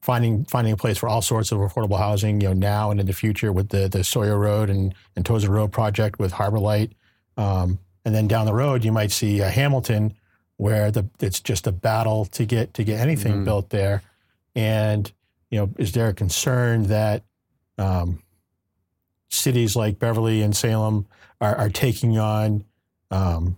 finding 0.00 0.46
finding 0.46 0.72
a 0.72 0.76
place 0.78 0.96
for 0.96 1.06
all 1.06 1.20
sorts 1.20 1.52
of 1.52 1.58
affordable 1.58 1.98
housing, 1.98 2.40
you 2.40 2.48
know, 2.48 2.54
now 2.54 2.90
and 2.90 2.98
in 2.98 3.04
the 3.04 3.12
future 3.12 3.52
with 3.52 3.68
the 3.68 3.88
the 3.88 4.02
Sawyer 4.02 4.38
Road 4.38 4.70
and, 4.70 4.94
and 5.16 5.26
Tozer 5.26 5.50
Road 5.50 5.70
project 5.70 6.18
with 6.18 6.32
Harbor 6.32 6.60
Light. 6.60 6.92
Um, 7.36 7.78
and 8.06 8.14
then 8.14 8.26
down 8.26 8.46
the 8.46 8.54
road, 8.54 8.86
you 8.86 8.90
might 8.90 9.12
see 9.12 9.42
uh, 9.42 9.50
Hamilton, 9.50 10.14
where 10.56 10.90
the 10.90 11.06
it's 11.20 11.40
just 11.40 11.66
a 11.66 11.72
battle 11.72 12.24
to 12.24 12.46
get 12.46 12.72
to 12.72 12.84
get 12.84 13.00
anything 13.00 13.32
mm-hmm. 13.32 13.44
built 13.44 13.68
there. 13.68 14.02
And 14.56 15.12
you 15.50 15.58
know, 15.58 15.68
is 15.76 15.92
there 15.92 16.08
a 16.08 16.14
concern 16.14 16.84
that 16.84 17.22
um, 17.76 18.22
cities 19.32 19.74
like 19.74 19.98
Beverly 19.98 20.42
and 20.42 20.54
Salem 20.54 21.06
are, 21.40 21.56
are 21.56 21.70
taking 21.70 22.18
on 22.18 22.64
um, 23.10 23.56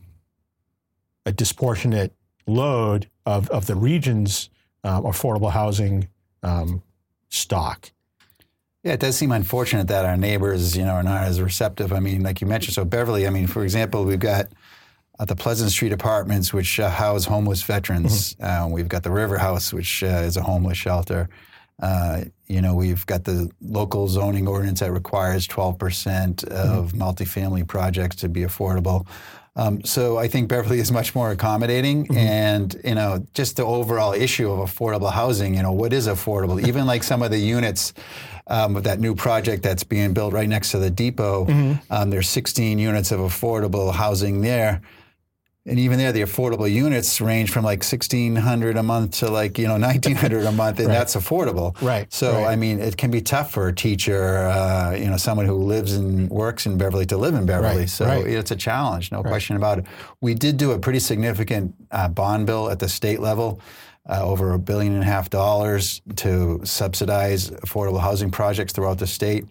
a 1.26 1.32
disproportionate 1.32 2.12
load 2.46 3.08
of, 3.26 3.48
of 3.50 3.66
the 3.66 3.74
region's 3.74 4.50
um, 4.84 5.04
affordable 5.04 5.50
housing 5.50 6.08
um, 6.42 6.82
stock. 7.28 7.90
Yeah, 8.82 8.92
it 8.92 9.00
does 9.00 9.16
seem 9.16 9.32
unfortunate 9.32 9.88
that 9.88 10.04
our 10.04 10.16
neighbors, 10.16 10.76
you 10.76 10.84
know, 10.84 10.92
are 10.92 11.02
not 11.02 11.24
as 11.24 11.40
receptive. 11.40 11.92
I 11.92 12.00
mean, 12.00 12.22
like 12.22 12.40
you 12.42 12.46
mentioned, 12.46 12.74
so 12.74 12.84
Beverly. 12.84 13.26
I 13.26 13.30
mean, 13.30 13.46
for 13.46 13.64
example, 13.64 14.04
we've 14.04 14.18
got 14.18 14.48
uh, 15.18 15.24
the 15.24 15.34
Pleasant 15.34 15.70
Street 15.70 15.92
Apartments, 15.92 16.52
which 16.52 16.78
uh, 16.78 16.90
house 16.90 17.24
homeless 17.24 17.62
veterans. 17.62 18.36
Uh, 18.40 18.68
we've 18.70 18.88
got 18.88 19.02
the 19.02 19.10
River 19.10 19.38
House, 19.38 19.72
which 19.72 20.02
uh, 20.02 20.06
is 20.06 20.36
a 20.36 20.42
homeless 20.42 20.76
shelter. 20.76 21.30
You 22.46 22.60
know, 22.60 22.74
we've 22.74 23.06
got 23.06 23.24
the 23.24 23.50
local 23.62 24.06
zoning 24.08 24.46
ordinance 24.46 24.80
that 24.80 24.92
requires 24.92 25.48
12% 25.48 26.44
of 26.44 26.92
multifamily 26.92 27.66
projects 27.66 28.16
to 28.16 28.28
be 28.28 28.42
affordable. 28.42 29.06
Um, 29.56 29.84
so 29.84 30.18
I 30.18 30.26
think 30.26 30.48
Beverly 30.48 30.80
is 30.80 30.90
much 30.90 31.14
more 31.14 31.30
accommodating, 31.30 32.08
and 32.16 32.74
you 32.84 32.96
know, 32.96 33.24
just 33.34 33.56
the 33.56 33.64
overall 33.64 34.12
issue 34.12 34.50
of 34.50 34.68
affordable 34.68 35.12
housing. 35.12 35.54
You 35.54 35.62
know, 35.62 35.72
what 35.72 35.92
is 35.92 36.08
affordable? 36.08 36.60
Even 36.68 36.86
like 36.86 37.04
some 37.04 37.22
of 37.22 37.30
the 37.30 37.38
units 37.38 37.94
um, 38.48 38.74
of 38.76 38.82
that 38.84 38.98
new 38.98 39.14
project 39.14 39.62
that's 39.62 39.84
being 39.84 40.12
built 40.12 40.32
right 40.32 40.48
next 40.48 40.72
to 40.72 40.78
the 40.78 40.90
depot. 40.90 41.46
Um, 41.90 42.10
there's 42.10 42.28
16 42.28 42.78
units 42.78 43.12
of 43.12 43.20
affordable 43.20 43.92
housing 43.94 44.40
there. 44.40 44.82
And 45.66 45.78
even 45.78 45.98
there, 45.98 46.12
the 46.12 46.20
affordable 46.20 46.70
units 46.70 47.22
range 47.22 47.50
from 47.50 47.64
like 47.64 47.82
sixteen 47.82 48.36
hundred 48.36 48.76
a 48.76 48.82
month 48.82 49.18
to 49.20 49.30
like 49.30 49.58
you 49.58 49.66
know 49.66 49.76
nineteen 49.88 50.14
hundred 50.14 50.44
a 50.44 50.52
month, 50.52 50.78
and 50.78 50.88
Right. 50.88 50.94
that's 50.94 51.16
affordable. 51.16 51.80
Right, 51.80 52.12
So 52.12 52.32
right. 52.34 52.48
I 52.52 52.56
mean, 52.56 52.80
it 52.80 52.98
can 52.98 53.10
be 53.10 53.22
tough 53.22 53.50
for 53.50 53.68
a 53.68 53.74
teacher, 53.74 54.36
uh, 54.46 54.94
you 54.94 55.06
know, 55.08 55.16
someone 55.16 55.46
who 55.46 55.54
lives 55.56 55.94
and 55.94 56.28
works 56.28 56.66
in 56.66 56.76
Beverly 56.76 57.06
to 57.06 57.16
live 57.16 57.34
in 57.34 57.46
Beverly. 57.46 57.78
Right, 57.80 57.88
so 57.88 58.06
it's 58.10 58.50
a 58.50 58.56
challenge, 58.56 59.10
no 59.10 59.22
question 59.22 59.56
about 59.56 59.78
it. 59.78 59.86
We 60.20 60.34
did 60.34 60.58
do 60.58 60.72
a 60.72 60.78
pretty 60.78 60.98
significant 61.00 61.74
uh, 61.90 62.08
bond 62.08 62.46
bill 62.46 62.68
at 62.70 62.78
the 62.78 62.88
state 62.88 63.20
level. 63.20 63.60
Uh, 64.06 64.22
over 64.22 64.52
a 64.52 64.58
billion 64.58 64.92
and 64.92 65.00
a 65.02 65.06
half 65.06 65.30
dollars 65.30 66.02
to 66.16 66.60
subsidize 66.62 67.48
affordable 67.50 67.98
housing 68.00 68.30
projects 68.30 68.70
throughout 68.74 68.98
the 68.98 69.06
state. 69.06 69.46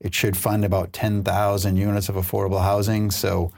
It 0.00 0.14
should 0.14 0.36
fund 0.36 0.64
about 0.64 0.92
10,000 0.92 1.76
units 1.76 2.08
of 2.08 2.14
affordable 2.14 2.62
housing. 2.62 3.10
So 3.10 3.50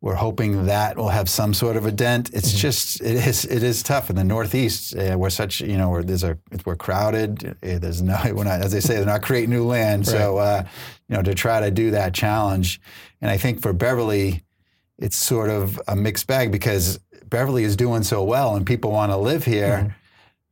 we're 0.00 0.14
hoping 0.14 0.66
that 0.66 0.96
will 0.96 1.08
have 1.08 1.28
some 1.28 1.52
sort 1.52 1.76
of 1.76 1.84
a 1.84 1.90
dent. 1.90 2.30
It's 2.32 2.52
just 2.52 3.00
it 3.00 3.16
is 3.26 3.44
it 3.44 3.62
is 3.62 3.82
tough 3.82 4.10
in 4.10 4.16
the 4.16 4.24
Northeast. 4.24 4.96
Uh, 4.96 5.16
we're 5.18 5.30
such 5.30 5.60
you 5.60 5.76
know 5.76 5.90
we're, 5.90 6.04
there's 6.04 6.22
a 6.22 6.38
we're 6.64 6.76
crowded. 6.76 7.56
Uh, 7.62 7.78
there's 7.78 8.00
no 8.00 8.16
we're 8.32 8.44
not 8.44 8.60
as 8.60 8.72
they 8.72 8.80
say 8.80 8.94
they're 8.94 9.06
not 9.06 9.22
creating 9.22 9.50
new 9.50 9.66
land. 9.66 10.06
So 10.06 10.38
uh, 10.38 10.64
you 11.08 11.16
know 11.16 11.22
to 11.22 11.34
try 11.34 11.60
to 11.60 11.70
do 11.70 11.90
that 11.92 12.14
challenge, 12.14 12.80
and 13.20 13.30
I 13.30 13.36
think 13.36 13.60
for 13.60 13.72
Beverly, 13.72 14.44
it's 14.98 15.16
sort 15.16 15.50
of 15.50 15.80
a 15.88 15.96
mixed 15.96 16.28
bag 16.28 16.52
because 16.52 16.98
Beverly 17.26 17.64
is 17.64 17.76
doing 17.76 18.04
so 18.04 18.22
well 18.22 18.54
and 18.54 18.64
people 18.64 18.92
want 18.92 19.10
to 19.10 19.16
live 19.16 19.44
here. 19.44 19.96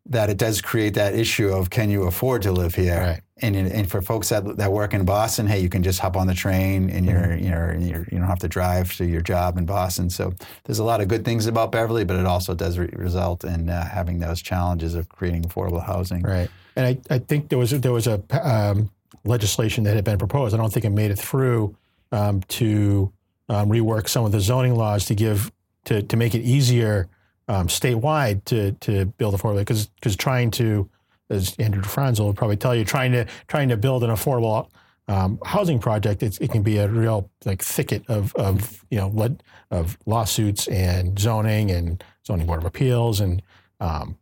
That 0.09 0.31
it 0.31 0.37
does 0.39 0.61
create 0.61 0.95
that 0.95 1.17
issue 1.17 1.49
of 1.49 1.69
can 1.69 1.91
you 1.91 2.05
afford 2.05 2.43
to 2.43 2.53
live 2.53 2.77
here? 2.77 3.01
Right. 3.01 3.21
And, 3.43 3.55
and 3.55 3.91
for 3.91 4.01
folks 4.01 4.31
that, 4.31 4.57
that 4.57 4.73
work 4.73 4.95
in 4.95 5.05
Boston, 5.05 5.47
hey, 5.47 5.61
you 5.61 5.69
can 5.69 5.83
just 5.83 6.01
hop 6.01 6.17
on 6.17 6.27
the 6.27 6.35
train 6.35 6.89
and 6.89 7.05
you're, 7.05 7.37
you're, 7.37 7.77
you're, 7.77 8.07
you 8.11 8.19
don't 8.19 8.27
have 8.27 8.39
to 8.39 8.49
drive 8.49 8.95
to 8.95 9.05
your 9.05 9.21
job 9.21 9.59
in 9.59 9.67
Boston. 9.67 10.09
So 10.09 10.33
there's 10.65 10.79
a 10.79 10.85
lot 10.85 11.03
of 11.03 11.09
good 11.09 11.23
things 11.23 11.47
about 11.47 11.71
Beverly, 11.71 12.05
but 12.05 12.17
it 12.17 12.25
also 12.25 12.55
does 12.55 12.79
re- 12.79 12.89
result 12.95 13.45
in 13.45 13.69
uh, 13.69 13.87
having 13.87 14.21
those 14.21 14.41
challenges 14.41 14.95
of 14.95 15.11
creating 15.11 15.43
affordable 15.43 15.85
housing. 15.85 16.23
Right. 16.23 16.49
And 16.77 16.87
I, 16.87 17.15
I 17.15 17.19
think 17.19 17.51
there 17.51 17.59
was 17.59 17.73
there 17.73 17.93
was 17.93 18.07
a 18.07 18.23
um, 18.43 18.91
legislation 19.25 19.85
that 19.85 19.95
had 19.95 20.05
been 20.05 20.19
proposed. 20.19 20.55
I 20.55 20.59
don't 20.59 20.73
think 20.73 20.87
it 20.87 20.91
made 20.91 21.11
it 21.11 21.19
through 21.19 21.77
um, 22.13 22.41
to 22.49 23.13
um, 23.49 23.69
rework 23.69 24.09
some 24.09 24.25
of 24.25 24.33
the 24.33 24.41
zoning 24.41 24.75
laws 24.75 25.05
to 25.07 25.15
give 25.15 25.53
to 25.85 26.03
to 26.03 26.17
make 26.17 26.35
it 26.35 26.41
easier 26.41 27.09
um, 27.49 27.69
statewide 27.69 28.45
to 28.47 28.73
to 28.73 29.07
build 29.07 29.35
affordable 29.35 29.59
because 29.59 29.87
because 29.87 30.17
trying 30.17 30.51
to 30.53 30.89
as 31.31 31.55
Andrew 31.59 31.83
DeFranza 31.83 32.21
will 32.21 32.35
probably 32.35 32.57
tell 32.57 32.75
you 32.75 32.85
trying 32.85 33.13
to 33.13 33.27
trying 33.49 33.69
to 33.69 33.77
build 33.77 34.05
an 34.05 34.11
affordable 34.11 34.69
um, 35.09 35.39
housing 35.45 35.79
project 35.79 36.23
it 36.23 36.51
can 36.51 36.63
be 36.63 36.79
a 36.79 36.89
real 36.89 37.31
like 37.45 37.63
thicket 37.63 38.05
of 38.09 38.35
of 38.35 38.85
you 38.91 38.99
know 38.99 39.37
of 39.71 39.99
lawsuits 40.07 40.67
and 40.69 41.19
zoning 41.19 41.71
and 41.71 42.03
zoning 42.27 42.47
board 42.47 42.59
of 42.59 42.65
appeals 42.65 43.21
and 43.21 43.43
um, 43.79 44.17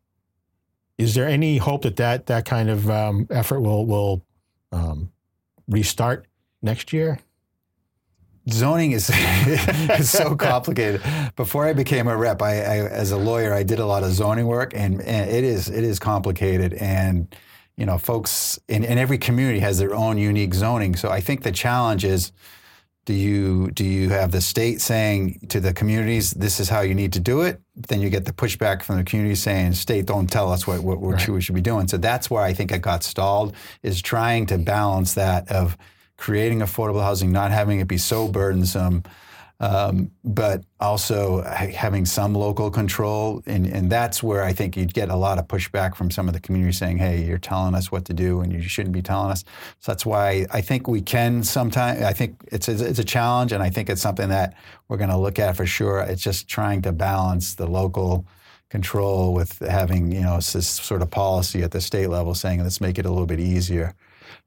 is 0.98 1.14
there 1.14 1.26
any 1.26 1.58
hope 1.58 1.82
that 1.82 1.96
that, 1.96 2.26
that 2.26 2.44
kind 2.44 2.70
of 2.70 2.88
um, 2.90 3.26
effort 3.30 3.60
will 3.60 3.86
will 3.86 4.24
um, 4.72 5.10
restart 5.68 6.26
next 6.62 6.92
year? 6.92 7.18
Zoning 8.50 8.92
is, 8.92 9.10
is 9.14 10.10
so 10.10 10.36
complicated. 10.36 11.02
Before 11.36 11.66
I 11.66 11.72
became 11.72 12.08
a 12.08 12.16
rep, 12.16 12.42
I, 12.42 12.52
I 12.60 12.76
as 12.88 13.10
a 13.12 13.16
lawyer, 13.16 13.52
I 13.52 13.62
did 13.62 13.78
a 13.78 13.86
lot 13.86 14.02
of 14.02 14.12
zoning 14.12 14.46
work, 14.46 14.72
and, 14.74 15.00
and 15.02 15.30
it 15.30 15.44
is 15.44 15.68
it 15.68 15.84
is 15.84 15.98
complicated. 15.98 16.74
And 16.74 17.34
you 17.76 17.86
know, 17.86 17.98
folks 17.98 18.58
in, 18.68 18.84
in 18.84 18.98
every 18.98 19.18
community 19.18 19.58
has 19.60 19.78
their 19.78 19.94
own 19.94 20.18
unique 20.18 20.54
zoning. 20.54 20.94
So 20.96 21.10
I 21.10 21.20
think 21.20 21.42
the 21.42 21.52
challenge 21.52 22.04
is. 22.04 22.32
Do 23.06 23.12
you 23.12 23.70
do 23.72 23.84
you 23.84 24.08
have 24.08 24.32
the 24.32 24.40
state 24.40 24.80
saying 24.80 25.48
to 25.50 25.60
the 25.60 25.74
communities 25.74 26.30
this 26.30 26.58
is 26.58 26.70
how 26.70 26.80
you 26.80 26.94
need 26.94 27.12
to 27.12 27.20
do 27.20 27.42
it? 27.42 27.60
Then 27.76 28.00
you 28.00 28.08
get 28.08 28.24
the 28.24 28.32
pushback 28.32 28.82
from 28.82 28.96
the 28.96 29.04
community 29.04 29.34
saying 29.34 29.74
state 29.74 30.06
don't 30.06 30.26
tell 30.26 30.50
us 30.50 30.66
what 30.66 30.80
what, 30.82 31.00
what 31.02 31.16
Right. 31.16 31.28
we 31.28 31.42
should 31.42 31.54
be 31.54 31.60
doing. 31.60 31.86
So 31.86 31.98
that's 31.98 32.30
where 32.30 32.42
I 32.42 32.54
think 32.54 32.72
it 32.72 32.80
got 32.80 33.02
stalled 33.02 33.54
is 33.82 34.00
trying 34.00 34.46
to 34.46 34.56
balance 34.56 35.12
that 35.12 35.52
of 35.52 35.76
creating 36.16 36.60
affordable 36.60 37.02
housing, 37.02 37.32
not 37.32 37.50
having 37.50 37.80
it 37.80 37.88
be 37.88 37.98
so 37.98 38.28
burdensome, 38.28 39.02
um, 39.60 40.10
but 40.24 40.64
also 40.80 41.42
having 41.42 42.04
some 42.04 42.34
local 42.34 42.70
control. 42.70 43.42
And, 43.46 43.66
and 43.66 43.90
that's 43.90 44.22
where 44.22 44.42
I 44.42 44.52
think 44.52 44.76
you'd 44.76 44.92
get 44.92 45.08
a 45.10 45.16
lot 45.16 45.38
of 45.38 45.46
pushback 45.46 45.94
from 45.94 46.10
some 46.10 46.28
of 46.28 46.34
the 46.34 46.40
community 46.40 46.72
saying, 46.72 46.98
hey, 46.98 47.24
you're 47.24 47.38
telling 47.38 47.74
us 47.74 47.90
what 47.90 48.04
to 48.06 48.12
do 48.12 48.40
and 48.40 48.52
you 48.52 48.60
shouldn't 48.62 48.92
be 48.92 49.02
telling 49.02 49.30
us. 49.30 49.44
So 49.78 49.92
that's 49.92 50.04
why 50.04 50.46
I 50.52 50.60
think 50.60 50.88
we 50.88 51.00
can 51.00 51.42
sometimes, 51.44 52.02
I 52.02 52.12
think 52.12 52.36
it's, 52.48 52.68
a- 52.68 52.88
it's 52.88 52.98
a 52.98 53.04
challenge 53.04 53.52
and 53.52 53.62
I 53.62 53.70
think 53.70 53.88
it's 53.88 54.02
something 54.02 54.28
that 54.28 54.54
we're 54.88 54.98
going 54.98 55.10
to 55.10 55.16
look 55.16 55.38
at 55.38 55.56
for 55.56 55.66
sure. 55.66 56.00
It's 56.00 56.22
just 56.22 56.48
trying 56.48 56.82
to 56.82 56.92
balance 56.92 57.54
the 57.54 57.66
local 57.66 58.26
control 58.70 59.34
with 59.34 59.60
having, 59.60 60.10
you 60.10 60.22
know, 60.22 60.36
this 60.36 60.68
sort 60.68 61.00
of 61.00 61.10
policy 61.10 61.62
at 61.62 61.70
the 61.70 61.80
state 61.80 62.08
level 62.08 62.34
saying, 62.34 62.60
let's 62.62 62.80
make 62.80 62.98
it 62.98 63.06
a 63.06 63.10
little 63.10 63.26
bit 63.26 63.40
easier 63.40 63.94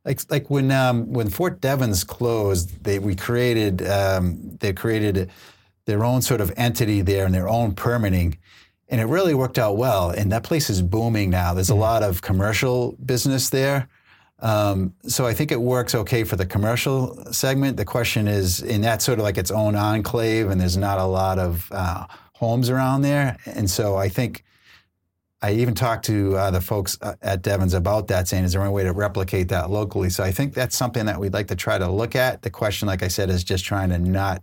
like 0.06 0.20
like 0.30 0.50
when 0.50 0.72
um, 0.72 1.12
when 1.12 1.30
Fort 1.30 1.62
Devens 1.62 2.04
closed, 2.04 2.84
they 2.84 3.00
we 3.00 3.16
created 3.16 3.88
um, 3.88 4.58
they 4.60 4.74
created 4.74 5.30
their 5.86 6.04
own 6.04 6.22
sort 6.22 6.42
of 6.42 6.52
entity 6.58 7.02
there 7.02 7.26
and 7.26 7.34
their 7.34 7.48
own 7.48 7.74
permitting, 7.74 8.38
and 8.90 9.02
it 9.02 9.06
really 9.06 9.34
worked 9.34 9.58
out 9.58 9.78
well. 9.78 10.10
And 10.10 10.32
that 10.32 10.44
place 10.44 10.70
is 10.70 10.82
booming 10.82 11.30
now. 11.30 11.54
There's 11.54 11.70
a 11.70 11.76
lot 11.76 12.04
of 12.04 12.22
commercial 12.22 12.94
business 13.04 13.50
there. 13.50 13.90
Um, 14.40 14.94
so 15.08 15.26
I 15.26 15.34
think 15.34 15.52
it 15.52 15.60
works 15.60 15.96
okay 15.96 16.24
for 16.24 16.36
the 16.36 16.46
commercial 16.46 17.34
segment. 17.34 17.78
The 17.78 17.86
question 17.86 18.28
is, 18.28 18.62
and 18.62 18.84
that's 18.84 19.04
sort 19.04 19.18
of 19.18 19.24
like 19.24 19.38
its 19.38 19.50
own 19.50 19.76
enclave, 19.76 20.50
and 20.50 20.62
there's 20.62 20.78
not 20.78 21.00
a 21.00 21.06
lot 21.06 21.40
of 21.40 21.68
uh, 21.72 22.06
homes 22.34 22.70
around 22.70 23.02
there. 23.02 23.38
And 23.46 23.70
so 23.70 23.96
I 23.96 24.10
think 24.10 24.44
I 25.42 25.52
even 25.54 25.76
talked 25.76 26.06
to 26.06 26.36
uh, 26.36 26.50
the 26.52 26.62
folks 26.62 26.98
uh, 27.02 27.14
at 27.22 27.44
Devens 27.44 27.76
about 27.76 28.08
that, 28.08 28.28
saying, 28.28 28.44
is 28.44 28.54
there 28.54 28.62
any 28.64 28.72
way 28.72 28.84
to 28.84 28.92
replicate 28.92 29.50
that 29.50 29.70
locally? 29.70 30.10
So 30.10 30.24
I 30.24 30.32
think 30.32 30.54
that's 30.56 30.76
something 30.76 31.06
that 31.06 31.20
we'd 31.20 31.34
like 31.34 31.48
to 31.50 31.56
try 31.56 31.78
to 31.78 31.88
look 31.90 32.16
at. 32.16 32.42
The 32.42 32.50
question, 32.50 32.88
like 32.88 33.04
I 33.04 33.08
said, 33.08 33.30
is 33.30 33.44
just 33.44 33.64
trying 33.64 33.90
to 33.90 34.00
not 34.00 34.42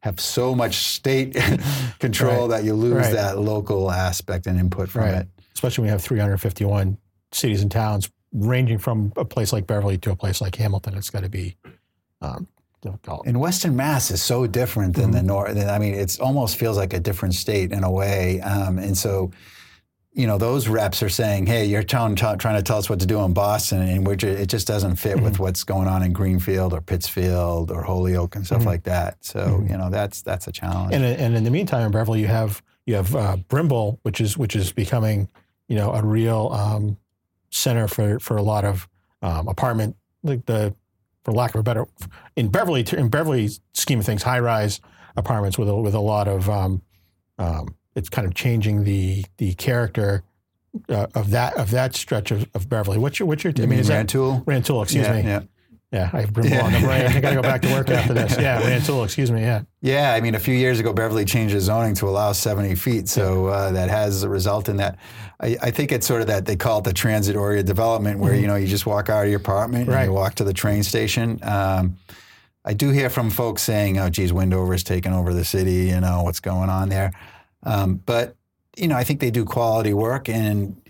have 0.00 0.20
so 0.20 0.54
much 0.54 0.76
state 0.76 1.34
control 1.98 2.42
Right. 2.48 2.58
that 2.58 2.64
you 2.64 2.74
lose 2.74 2.94
Right. 2.94 3.12
that 3.14 3.38
local 3.40 3.90
aspect 3.90 4.46
and 4.46 4.58
input 4.58 4.88
from 4.88 5.02
Right. 5.02 5.14
it. 5.14 5.28
Especially 5.54 5.82
when 5.82 5.88
you 5.88 5.92
have 5.92 6.02
351 6.02 6.96
cities 7.32 7.62
and 7.62 7.70
towns, 7.70 8.08
ranging 8.32 8.78
from 8.78 9.12
a 9.16 9.24
place 9.24 9.52
like 9.52 9.66
Beverly 9.66 9.98
to 9.98 10.12
a 10.12 10.16
place 10.16 10.40
like 10.40 10.54
Hamilton. 10.54 10.96
It's 10.96 11.10
got 11.10 11.24
to 11.24 11.28
be 11.28 11.56
um, 12.20 12.46
difficult. 12.82 13.26
And 13.26 13.40
Western 13.40 13.74
Mass 13.74 14.12
is 14.12 14.22
so 14.22 14.46
different 14.46 14.94
than 14.94 15.10
the 15.10 15.22
North. 15.22 15.56
I 15.56 15.78
mean, 15.78 15.94
it 15.94 16.20
almost 16.20 16.56
feels 16.56 16.76
like 16.76 16.92
a 16.92 17.00
different 17.00 17.34
state 17.34 17.72
in 17.72 17.82
a 17.82 17.90
way. 17.90 18.40
Um, 18.42 18.78
and 18.78 18.96
so, 18.96 19.32
you 20.16 20.26
know, 20.26 20.38
those 20.38 20.66
reps 20.66 21.02
are 21.02 21.10
saying, 21.10 21.46
"Hey, 21.46 21.66
you're 21.66 21.82
telling, 21.82 22.16
trying 22.16 22.38
to 22.38 22.62
tell 22.62 22.78
us 22.78 22.88
what 22.88 23.00
to 23.00 23.06
do 23.06 23.20
in 23.20 23.34
Boston, 23.34 23.82
and 23.82 24.18
ju- 24.18 24.28
it 24.28 24.46
just 24.46 24.66
doesn't 24.66 24.96
fit 24.96 25.20
with 25.20 25.38
what's 25.38 25.62
going 25.62 25.88
on 25.88 26.02
in 26.02 26.14
Greenfield 26.14 26.72
or 26.72 26.80
Pittsfield 26.80 27.70
or 27.70 27.82
Holyoke 27.82 28.34
and 28.34 28.46
stuff 28.46 28.64
like 28.64 28.84
that." 28.84 29.22
So, 29.22 29.62
you 29.68 29.76
know, 29.76 29.90
that's 29.90 30.22
that's 30.22 30.48
a 30.48 30.52
challenge. 30.52 30.94
And, 30.94 31.04
and 31.04 31.36
in 31.36 31.44
the 31.44 31.50
meantime, 31.50 31.84
in 31.84 31.92
Beverly, 31.92 32.20
you 32.20 32.28
have 32.28 32.62
you 32.86 32.94
have 32.94 33.14
uh, 33.14 33.36
Brimbal, 33.50 33.98
which 34.02 34.22
is 34.22 34.38
which 34.38 34.56
is 34.56 34.72
becoming 34.72 35.28
you 35.68 35.76
know 35.76 35.92
a 35.92 36.02
real 36.02 36.48
um, 36.50 36.96
center 37.50 37.86
for 37.86 38.18
for 38.18 38.38
a 38.38 38.42
lot 38.42 38.64
of 38.64 38.88
um, 39.20 39.48
apartment 39.48 39.96
like 40.22 40.46
the 40.46 40.74
for 41.24 41.32
lack 41.32 41.54
of 41.54 41.60
a 41.60 41.62
better 41.62 41.86
in 42.36 42.48
Beverly 42.48 42.86
in 42.96 43.10
Beverly's 43.10 43.60
scheme 43.74 44.00
of 44.00 44.06
things, 44.06 44.22
high 44.22 44.40
rise 44.40 44.80
apartments 45.14 45.58
with 45.58 45.68
a, 45.68 45.76
with 45.76 45.94
a 45.94 46.00
lot 46.00 46.26
of 46.26 46.48
um, 46.48 46.80
um, 47.38 47.75
it's 47.96 48.08
kind 48.08 48.26
of 48.26 48.34
changing 48.34 48.84
the 48.84 49.24
the 49.38 49.54
character 49.54 50.22
uh, 50.88 51.06
of 51.14 51.30
that 51.30 51.56
of 51.56 51.70
that 51.72 51.96
stretch 51.96 52.30
of, 52.30 52.46
of 52.54 52.68
Beverly. 52.68 52.98
What's 52.98 53.18
your 53.18 53.26
what's 53.26 53.42
your 53.42 53.52
I 53.56 53.60
You 53.60 53.62
mean, 53.62 53.70
mean 53.70 53.78
is 53.80 53.88
that 53.88 53.96
Rantoul? 53.96 54.44
Rantoul? 54.46 54.82
Excuse 54.82 55.06
yeah, 55.06 55.12
me. 55.12 55.22
Yeah. 55.22 55.40
Yeah, 55.92 56.10
I 56.12 56.22
have 56.22 56.30
Brimbal 56.32 56.64
on 56.64 56.72
the 56.72 56.80
brain. 56.80 57.06
I 57.06 57.20
got 57.20 57.30
to 57.30 57.36
go 57.36 57.42
back 57.42 57.62
to 57.62 57.72
work 57.72 57.88
after 57.88 58.12
this. 58.12 58.36
Yeah, 58.40 58.60
Rantoul. 58.60 59.04
Excuse 59.04 59.30
me. 59.30 59.40
Yeah. 59.40 59.62
Yeah, 59.80 60.14
I 60.14 60.20
mean, 60.20 60.34
a 60.34 60.38
few 60.40 60.54
years 60.54 60.80
ago, 60.80 60.92
Beverly 60.92 61.24
changed 61.24 61.54
the 61.54 61.60
zoning 61.60 61.94
to 61.94 62.08
allow 62.08 62.32
70 62.32 62.74
feet. 62.74 63.08
So 63.08 63.46
uh, 63.46 63.70
that 63.70 63.88
has 63.88 64.24
a 64.24 64.28
result 64.28 64.68
in 64.68 64.78
that. 64.78 64.98
I, 65.40 65.56
I 65.62 65.70
think 65.70 65.92
it's 65.92 66.04
sort 66.04 66.22
of 66.22 66.26
that 66.26 66.44
they 66.44 66.56
call 66.56 66.78
it 66.80 66.84
the 66.84 66.92
transit-oriented 66.92 67.66
development, 67.66 68.18
where 68.18 68.34
you 68.34 68.48
know 68.48 68.56
you 68.56 68.66
just 68.66 68.84
walk 68.84 69.08
out 69.08 69.24
of 69.24 69.30
your 69.30 69.38
apartment 69.38 69.88
Right. 69.88 70.00
and 70.02 70.06
you 70.10 70.12
walk 70.12 70.34
to 70.34 70.44
the 70.44 70.52
train 70.52 70.82
station. 70.82 71.38
Um, 71.42 71.96
I 72.64 72.72
do 72.74 72.90
hear 72.90 73.08
from 73.08 73.30
folks 73.30 73.62
saying, 73.62 73.96
"Oh, 73.98 74.10
geez, 74.10 74.32
Windover's 74.32 74.82
taking 74.82 75.12
over 75.12 75.32
the 75.32 75.44
city. 75.44 75.86
You 75.90 76.00
know 76.00 76.22
what's 76.24 76.40
going 76.40 76.68
on 76.68 76.88
there." 76.88 77.12
Um, 77.62 77.96
but 78.06 78.36
you 78.76 78.88
know, 78.88 78.96
I 78.96 79.04
think 79.04 79.20
they 79.20 79.30
do 79.30 79.44
quality 79.44 79.94
work, 79.94 80.28
and 80.28 80.80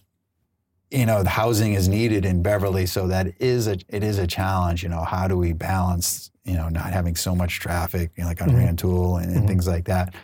you 0.91 1.07
know, 1.07 1.23
the 1.23 1.31
housing 1.31 1.75
is 1.75 1.89
needed 1.89 2.25
in 2.25 2.43
Beverly, 2.43 2.87
so 2.87 3.07
that 3.09 3.29
is 3.41 3.67
a 3.67 3.79
it 3.89 4.03
is 4.03 4.19
a 4.19 4.27
challenge. 4.27 4.83
You 4.83 4.89
know, 4.89 5.03
how 5.03 5.29
do 5.29 5.37
we 5.37 5.53
balance 5.53 6.31
you 6.45 6.55
know 6.55 6.69
not 6.69 6.93
having 6.93 7.17
so 7.17 7.35
much 7.35 7.61
traffic, 7.61 8.11
you 8.17 8.23
know, 8.23 8.29
like 8.29 8.43
on 8.43 8.49
mm-hmm. 8.49 8.59
Rantoul 8.59 9.17
and, 9.17 9.27
and 9.27 9.37
mm-hmm. 9.39 9.47
things 9.47 9.67
like 9.67 9.85
that, 9.87 10.15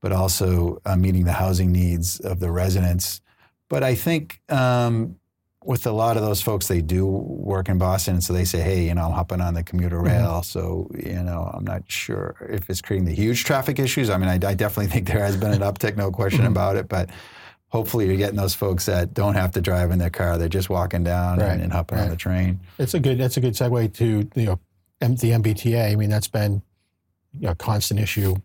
but 0.00 0.12
also 0.12 0.80
uh, 0.84 0.96
meeting 0.96 1.24
the 1.24 1.32
housing 1.32 1.72
needs 1.72 2.20
of 2.20 2.40
the 2.40 2.50
residents. 2.50 3.20
But 3.68 3.82
I 3.82 3.94
think 3.94 4.40
um, 4.48 5.16
with 5.66 5.86
a 5.86 5.92
lot 5.92 6.16
of 6.16 6.22
those 6.22 6.40
folks, 6.40 6.68
they 6.68 6.80
do 6.80 7.06
work 7.06 7.68
in 7.68 7.76
Boston, 7.78 8.20
so 8.20 8.32
they 8.32 8.44
say, 8.44 8.60
"Hey, 8.60 8.86
you 8.86 8.94
know, 8.94 9.02
I'm 9.02 9.12
hopping 9.12 9.40
on 9.40 9.54
the 9.54 9.62
commuter 9.62 9.96
mm-hmm. 9.96 10.06
rail." 10.06 10.30
Mm-hmm. 10.30 10.42
So, 10.42 10.88
you 10.96 11.22
know, 11.22 11.50
I'm 11.52 11.64
not 11.64 11.82
sure 11.88 12.36
if 12.48 12.70
it's 12.70 12.80
creating 12.80 13.06
the 13.06 13.14
huge 13.14 13.44
traffic 13.44 13.78
issues. 13.78 14.08
I 14.08 14.16
mean, 14.16 14.28
I, 14.28 14.34
I 14.34 14.54
definitely 14.54 14.86
think 14.92 15.08
there 15.08 15.24
has 15.24 15.36
been 15.36 15.52
an 15.52 15.60
uptick, 15.60 15.96
no 15.96 16.10
question 16.10 16.40
mm-hmm. 16.40 16.52
about 16.52 16.76
it. 16.76 16.88
But 16.88 17.10
hopefully, 17.68 18.06
you're 18.06 18.16
getting 18.16 18.36
those 18.36 18.54
folks 18.54 18.86
that 18.86 19.12
don't 19.12 19.34
have 19.34 19.50
to 19.52 19.60
drive 19.60 19.90
in 19.90 19.98
their 19.98 20.10
car; 20.10 20.38
they're 20.38 20.48
just 20.48 20.70
walking 20.70 21.04
down 21.04 21.38
right. 21.38 21.50
and, 21.50 21.62
and, 21.62 21.72
hopping 21.72 21.98
right. 21.98 22.04
on 22.04 22.10
the 22.10 22.16
train. 22.16 22.60
It's 22.78 22.94
a 22.94 23.00
good. 23.00 23.18
That's 23.18 23.36
a 23.36 23.40
good 23.40 23.54
segue 23.54 23.92
to 23.94 24.28
you 24.34 24.46
know 24.46 24.60
the 25.00 25.30
MBTA. 25.30 25.92
I 25.92 25.96
mean, 25.96 26.10
that's 26.10 26.28
been 26.28 26.62
you 27.34 27.42
know, 27.42 27.50
a 27.50 27.54
constant 27.56 28.00
issue. 28.00 28.36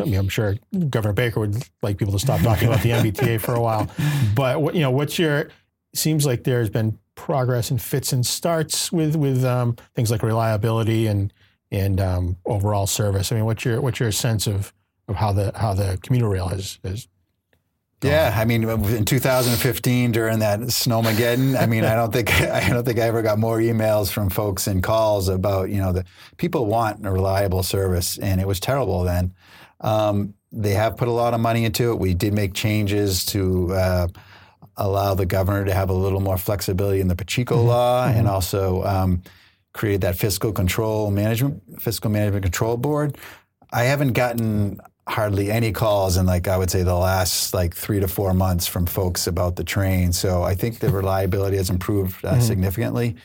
I 0.00 0.04
mean, 0.04 0.14
I'm 0.14 0.28
sure 0.28 0.54
Governor 0.90 1.12
Baker 1.12 1.40
would 1.40 1.60
like 1.82 1.98
people 1.98 2.12
to 2.12 2.20
stop 2.20 2.40
talking 2.40 2.68
about 2.68 2.82
the 2.82 2.90
MBTA 2.90 3.40
for 3.40 3.54
a 3.54 3.60
while. 3.60 3.90
But 4.34 4.62
what 4.62 4.76
you 4.76 4.82
know, 4.82 4.92
what's 4.92 5.18
your 5.18 5.48
seems 5.94 6.26
like 6.26 6.44
there's 6.44 6.70
been 6.70 6.98
progress 7.14 7.70
and 7.70 7.80
fits 7.80 8.12
and 8.12 8.24
starts 8.24 8.92
with 8.92 9.16
with 9.16 9.44
um, 9.44 9.76
things 9.94 10.10
like 10.10 10.22
reliability 10.22 11.06
and 11.06 11.32
and 11.70 12.00
um, 12.00 12.36
overall 12.46 12.86
service. 12.86 13.32
I 13.32 13.36
mean, 13.36 13.44
what's 13.44 13.64
your 13.64 13.80
what's 13.80 14.00
your 14.00 14.12
sense 14.12 14.46
of 14.46 14.72
of 15.08 15.16
how 15.16 15.32
the 15.32 15.52
how 15.56 15.74
the 15.74 15.98
commuter 16.02 16.28
rail 16.28 16.48
has 16.48 16.78
yeah, 18.02 18.32
I 18.36 18.44
mean, 18.44 18.62
in 18.68 19.04
2015 19.04 20.12
during 20.12 20.38
that 20.38 20.60
snowmageddon, 20.60 21.60
I 21.60 21.66
mean, 21.66 21.84
I 21.84 21.96
don't 21.96 22.12
think 22.12 22.32
I 22.40 22.68
don't 22.68 22.84
think 22.84 22.98
I 22.98 23.02
ever 23.02 23.22
got 23.22 23.38
more 23.38 23.58
emails 23.58 24.10
from 24.10 24.30
folks 24.30 24.68
and 24.68 24.82
calls 24.82 25.28
about 25.28 25.70
you 25.70 25.78
know 25.78 25.92
the 25.92 26.04
people 26.36 26.66
want 26.66 27.04
a 27.04 27.10
reliable 27.10 27.62
service, 27.62 28.16
and 28.18 28.40
it 28.40 28.46
was 28.46 28.60
terrible 28.60 29.02
then. 29.02 29.34
Um, 29.80 30.34
they 30.52 30.74
have 30.74 30.96
put 30.96 31.08
a 31.08 31.12
lot 31.12 31.34
of 31.34 31.40
money 31.40 31.64
into 31.64 31.90
it. 31.90 31.98
We 31.98 32.14
did 32.14 32.32
make 32.34 32.54
changes 32.54 33.24
to 33.26 33.74
uh, 33.74 34.08
allow 34.76 35.14
the 35.14 35.26
governor 35.26 35.64
to 35.64 35.74
have 35.74 35.90
a 35.90 35.94
little 35.94 36.20
more 36.20 36.38
flexibility 36.38 37.00
in 37.00 37.08
the 37.08 37.16
Pacheco 37.16 37.56
mm-hmm. 37.56 37.68
law, 37.68 38.06
mm-hmm. 38.06 38.18
and 38.18 38.28
also 38.28 38.82
um, 38.84 39.22
created 39.72 40.02
that 40.02 40.16
fiscal 40.16 40.52
control 40.52 41.10
management 41.10 41.62
fiscal 41.80 42.10
management 42.10 42.44
control 42.44 42.76
board. 42.76 43.16
I 43.72 43.84
haven't 43.84 44.12
gotten 44.12 44.80
hardly 45.08 45.50
any 45.50 45.72
calls 45.72 46.16
in 46.16 46.26
like 46.26 46.48
I 46.48 46.56
would 46.56 46.70
say 46.70 46.82
the 46.82 46.94
last 46.94 47.54
like 47.54 47.74
three 47.74 47.98
to 48.00 48.08
four 48.08 48.34
months 48.34 48.66
from 48.66 48.86
folks 48.86 49.26
about 49.26 49.56
the 49.56 49.64
train. 49.64 50.12
So 50.12 50.42
I 50.42 50.54
think 50.54 50.78
the 50.78 50.88
reliability 51.00 51.56
has 51.56 51.70
improved 51.70 52.24
uh, 52.24 52.32
mm-hmm. 52.32 52.40
significantly. 52.40 53.16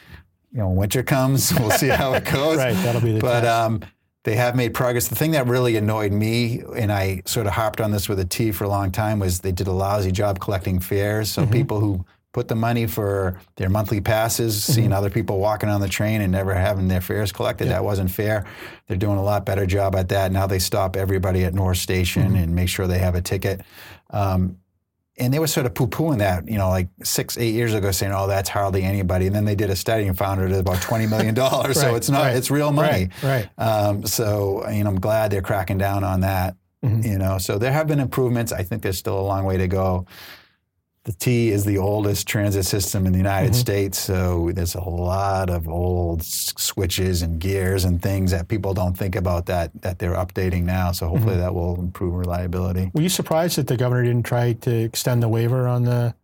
You 0.51 0.59
know, 0.59 0.69
winter 0.69 1.01
comes, 1.01 1.51
we'll 1.59 1.71
see 1.71 1.87
how 1.87 2.13
it 2.13 2.25
goes. 2.31 2.57
right, 2.57 2.75
that'll 2.75 3.01
be 3.01 3.13
the. 3.13 3.19
But 3.19 3.43
um, 3.45 3.81
they 4.24 4.36
have 4.36 4.56
made 4.56 4.74
progress. 4.74 5.10
The 5.10 5.15
thing 5.15 5.32
that 5.32 5.48
really 5.48 5.75
annoyed 5.75 6.12
me, 6.12 6.62
and 6.75 6.92
I 6.92 7.24
sort 7.25 7.46
of 7.46 7.53
harped 7.53 7.81
on 7.81 7.92
this 7.92 8.07
with 8.07 8.20
a 8.20 8.25
T 8.25 8.51
for 8.51 8.64
a 8.64 8.70
long 8.70 8.92
time, 8.92 9.20
was 9.20 9.40
they 9.40 9.51
did 9.51 9.68
a 9.68 9.72
lousy 9.72 10.12
job 10.12 10.40
collecting 10.40 10.79
fares. 10.79 11.31
So 11.31 11.42
mm-hmm. 11.44 11.51
people 11.51 11.79
who 11.79 12.05
put 12.31 12.48
the 12.48 12.55
money 12.55 12.88
for 12.88 13.40
their 13.57 13.70
monthly 13.70 14.01
passes, 14.01 14.55
mm-hmm. 14.55 14.72
seeing 14.72 14.94
other 14.94 15.09
people 15.09 15.40
walking 15.40 15.70
on 15.70 15.81
the 15.81 15.90
train 15.90 16.22
and 16.22 16.31
never 16.31 16.53
having 16.53 16.88
their 16.88 17.01
fares 17.01 17.31
collected. 17.31 17.66
Yeah. 17.66 17.74
That 17.74 17.83
wasn't 17.83 18.12
fair. 18.12 18.46
They're 18.88 18.98
doing 18.98 19.18
a 19.18 19.24
lot 19.24 19.46
better 19.46 19.66
job 19.66 19.96
at 19.96 20.09
that. 20.09 20.31
Now 20.31 20.48
they 20.48 20.59
stop 20.59 20.96
everybody 20.96 21.44
at 21.44 21.53
North 21.53 21.77
Station 21.77 22.29
mm-hmm. 22.29 22.36
and 22.36 22.55
make 22.55 22.70
sure 22.70 22.88
they 22.88 23.00
have 23.00 23.16
a 23.16 23.22
ticket. 23.22 23.62
Um, 24.09 24.57
and 25.17 25.33
they 25.33 25.39
were 25.39 25.47
sort 25.47 25.65
of 25.65 25.75
poo-pooing 25.75 26.17
that, 26.19 26.47
you 26.47 26.57
know, 26.57 26.69
like 26.69 26.87
six, 27.03 27.37
eight 27.37 27.53
years 27.53 27.73
ago, 27.73 27.91
saying, 27.91 28.13
"Oh, 28.13 28.27
that's 28.27 28.49
hardly 28.49 28.83
anybody." 28.83 29.27
And 29.27 29.35
then 29.35 29.45
they 29.45 29.55
did 29.55 29.69
a 29.69 29.75
study 29.75 30.07
and 30.07 30.17
found 30.17 30.41
it 30.41 30.51
at 30.51 30.59
about 30.59 30.81
twenty 30.81 31.05
million 31.05 31.35
dollars. 31.35 31.77
right, 31.77 31.83
so 31.83 31.95
it's 31.95 32.09
not, 32.09 32.23
right, 32.23 32.35
it's 32.35 32.49
real 32.49 32.71
money. 32.71 33.09
Right. 33.21 33.49
right. 33.57 33.67
Um, 33.67 34.05
so, 34.05 34.67
you 34.69 34.83
know, 34.83 34.89
I'm 34.89 34.99
glad 34.99 35.31
they're 35.31 35.41
cracking 35.41 35.77
down 35.77 36.03
on 36.03 36.21
that. 36.21 36.55
Mm-hmm. 36.83 37.07
You 37.07 37.17
know, 37.17 37.37
so 37.37 37.57
there 37.57 37.71
have 37.71 37.87
been 37.87 37.99
improvements. 37.99 38.51
I 38.51 38.63
think 38.63 38.81
there's 38.81 38.97
still 38.97 39.19
a 39.19 39.21
long 39.21 39.45
way 39.45 39.57
to 39.57 39.67
go 39.67 40.05
the 41.05 41.11
T 41.11 41.50
is 41.50 41.66
the 41.66 41.77
oldest 41.77 42.27
transit 42.27 42.66
system 42.66 43.05
in 43.05 43.11
the 43.11 43.18
United 43.18 43.51
mm-hmm. 43.51 43.59
States, 43.59 44.00
so 44.00 44.51
there's 44.53 44.75
a 44.75 44.81
lot 44.81 45.50
of 45.50 45.68
old 45.68 46.24
switches 46.24 47.22
and 47.22 47.39
gears 47.39 47.83
and 47.83 48.01
things 48.01 48.31
that 48.31 48.48
people 48.48 48.74
don't 48.74 48.98
think 48.98 49.16
about 49.16 49.46
that 49.48 49.70
that 49.81 50.00
they're 50.00 50.16
updating 50.16 50.63
now. 50.63 50.92
So 50.92 51.09
hopefully 51.09 51.33
mm-hmm. 51.33 51.42
that 51.42 51.53
will 51.53 51.75
improve 51.75 52.13
reliability. 52.13 52.89
Were 52.94 53.01
you 53.01 53.09
surprised 53.09 53.57
that 53.57 53.68
the 53.68 53.75
governor 53.75 54.03
didn't 54.03 54.25
try 54.25 54.53
to 54.53 54.72
extend 54.72 55.22
the 55.22 55.27
waiver 55.29 55.68
on 55.68 55.83
the 55.83 55.94
on 55.94 56.03
the 56.03 56.16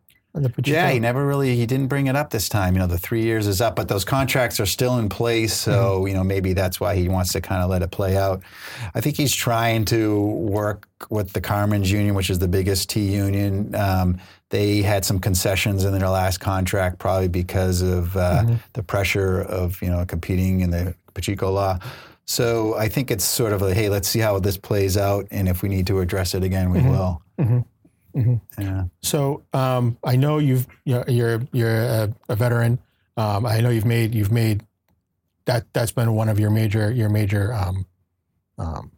Yeah, 0.63 0.91
he 0.91 0.99
never 0.99 1.25
really 1.25 1.55
he 1.55 1.65
didn't 1.65 1.87
bring 1.87 2.07
it 2.07 2.15
up 2.15 2.29
this 2.29 2.49
time. 2.49 2.75
You 2.75 2.81
know, 2.81 2.87
the 2.87 2.99
three 2.99 3.23
years 3.23 3.47
is 3.47 3.61
up, 3.61 3.75
but 3.75 3.87
those 3.87 4.05
contracts 4.05 4.59
are 4.59 4.65
still 4.65 4.99
in 4.99 5.09
place. 5.09 5.53
So 5.53 5.71
mm-hmm. 5.71 6.07
you 6.07 6.13
know 6.13 6.23
maybe 6.23 6.53
that's 6.53 6.79
why 6.79 6.95
he 6.95 7.09
wants 7.09 7.33
to 7.33 7.41
kind 7.41 7.63
of 7.63 7.69
let 7.69 7.81
it 7.81 7.89
play 7.89 8.15
out. 8.15 8.41
I 8.93 9.01
think 9.01 9.17
he's 9.17 9.33
trying 9.33 9.85
to 9.85 10.23
work 10.23 10.87
with 11.09 11.33
the 11.33 11.41
Carmen's 11.41 11.91
Union, 11.91 12.13
which 12.13 12.29
is 12.29 12.37
the 12.39 12.47
biggest 12.47 12.89
T 12.89 13.11
union. 13.11 13.73
Um, 13.73 14.19
they 14.49 14.81
had 14.81 15.03
some 15.03 15.19
concessions 15.19 15.83
in 15.83 15.97
their 15.97 16.09
last 16.09 16.39
contract, 16.39 16.99
probably 16.99 17.27
because 17.27 17.81
of 17.81 18.15
uh, 18.15 18.43
mm-hmm. 18.43 18.55
the 18.73 18.83
pressure 18.83 19.41
of 19.41 19.81
you 19.81 19.89
know 19.89 20.05
competing 20.05 20.61
in 20.61 20.69
the 20.69 20.95
Pacheco 21.15 21.51
law. 21.51 21.79
So 22.25 22.75
I 22.75 22.87
think 22.87 23.09
it's 23.09 23.25
sort 23.25 23.53
of 23.53 23.63
like, 23.63 23.73
hey, 23.73 23.89
let's 23.89 24.07
see 24.07 24.19
how 24.19 24.37
this 24.37 24.57
plays 24.57 24.95
out, 24.95 25.25
and 25.31 25.49
if 25.49 25.63
we 25.63 25.69
need 25.69 25.87
to 25.87 25.99
address 25.99 26.35
it 26.35 26.43
again, 26.43 26.69
we 26.69 26.79
mm-hmm. 26.79 26.91
will. 26.91 27.21
Mm-hmm. 28.19 28.61
Yeah. 28.61 28.83
So 29.01 29.43
um, 29.53 29.97
I 30.03 30.15
know 30.15 30.37
you've 30.37 30.67
you're 30.85 31.05
you're, 31.07 31.41
you're 31.51 31.81
a, 31.81 32.13
a, 32.27 32.35
veteran. 32.35 32.79
Um, 33.17 33.45
I 33.45 33.61
know 33.61 33.69
you've 33.69 33.85
made 33.85 34.13
you've 34.13 34.31
made 34.31 34.65
that 35.45 35.65
that's 35.73 35.91
been 35.91 36.13
one 36.13 36.29
of 36.29 36.39
your 36.39 36.49
major 36.49 36.91
your 36.91 37.09
major 37.09 37.53
um, 37.53 37.85
um 38.57 38.91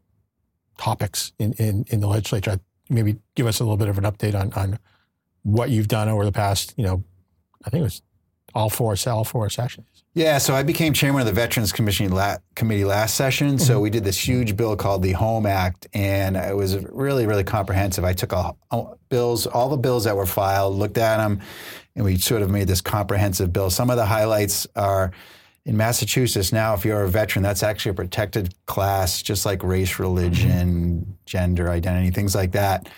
topics 0.78 1.34
in, 1.40 1.54
in 1.54 1.86
in 1.90 2.00
the 2.00 2.08
legislature. 2.08 2.60
Maybe 2.90 3.18
give 3.36 3.48
us 3.48 3.60
a 3.60 3.64
little 3.64 3.78
bit 3.78 3.90
of 3.90 3.98
an 3.98 4.04
update 4.04 4.36
on 4.36 4.52
on 4.54 4.80
what 5.44 5.70
you've 5.70 5.88
done 5.88 6.10
over 6.10 6.26
the 6.26 6.32
past, 6.32 6.74
you 6.78 6.86
know, 6.86 7.04
I 7.66 7.70
think 7.70 7.82
it 7.82 7.84
was 7.84 8.02
all 8.54 8.70
four, 8.70 8.96
all 9.08 9.24
four 9.24 9.50
sessions. 9.50 9.88
Yeah, 10.14 10.40
so 10.40 10.54
I 10.54 10.64
became 10.64 10.92
chairman 10.94 11.22
of 11.22 11.28
the 11.28 11.34
Veterans 11.34 11.72
Commission 11.72 12.12
la- 12.12 12.38
Committee 12.56 12.84
last 12.84 13.16
session. 13.16 13.50
Mm-hmm. 13.50 13.58
So 13.60 13.80
we 13.80 13.90
did 13.90 14.04
this 14.04 14.18
huge 14.18 14.58
bill 14.58 14.76
called 14.76 15.04
the 15.04 15.14
Home 15.14 15.46
Act, 15.46 15.88
and 15.94 16.36
it 16.36 16.56
was 16.56 16.78
really, 16.86 17.26
really 17.26 17.46
comprehensive. 17.46 18.04
I 18.04 18.14
took 18.14 18.34
all, 18.34 18.58
all 18.70 18.98
bills, 19.10 19.48
all 19.48 19.70
the 19.70 19.78
bills 19.78 20.04
that 20.04 20.16
were 20.16 20.26
filed, 20.26 20.76
looked 20.76 20.98
at 20.98 21.18
them, 21.18 21.40
and 21.96 22.04
we 22.04 22.18
sort 22.18 22.42
of 22.42 22.50
made 22.50 22.68
this 22.68 22.82
comprehensive 22.82 23.54
bill. 23.54 23.70
Some 23.70 23.90
of 23.90 23.96
the 23.96 24.06
highlights 24.06 24.68
are 24.76 25.12
in 25.66 25.78
Massachusetts 25.78 26.52
now, 26.52 26.74
if 26.74 26.84
you're 26.84 27.04
a 27.04 27.10
veteran, 27.10 27.44
that's 27.44 27.62
actually 27.62 27.92
a 27.92 27.94
protected 27.94 28.54
class, 28.66 29.22
just 29.22 29.46
like 29.46 29.64
race, 29.64 30.00
religion, 30.00 31.02
mm-hmm. 31.02 31.12
gender 31.26 31.70
identity, 31.70 32.10
things 32.10 32.36
like 32.36 32.52
that 32.54 32.90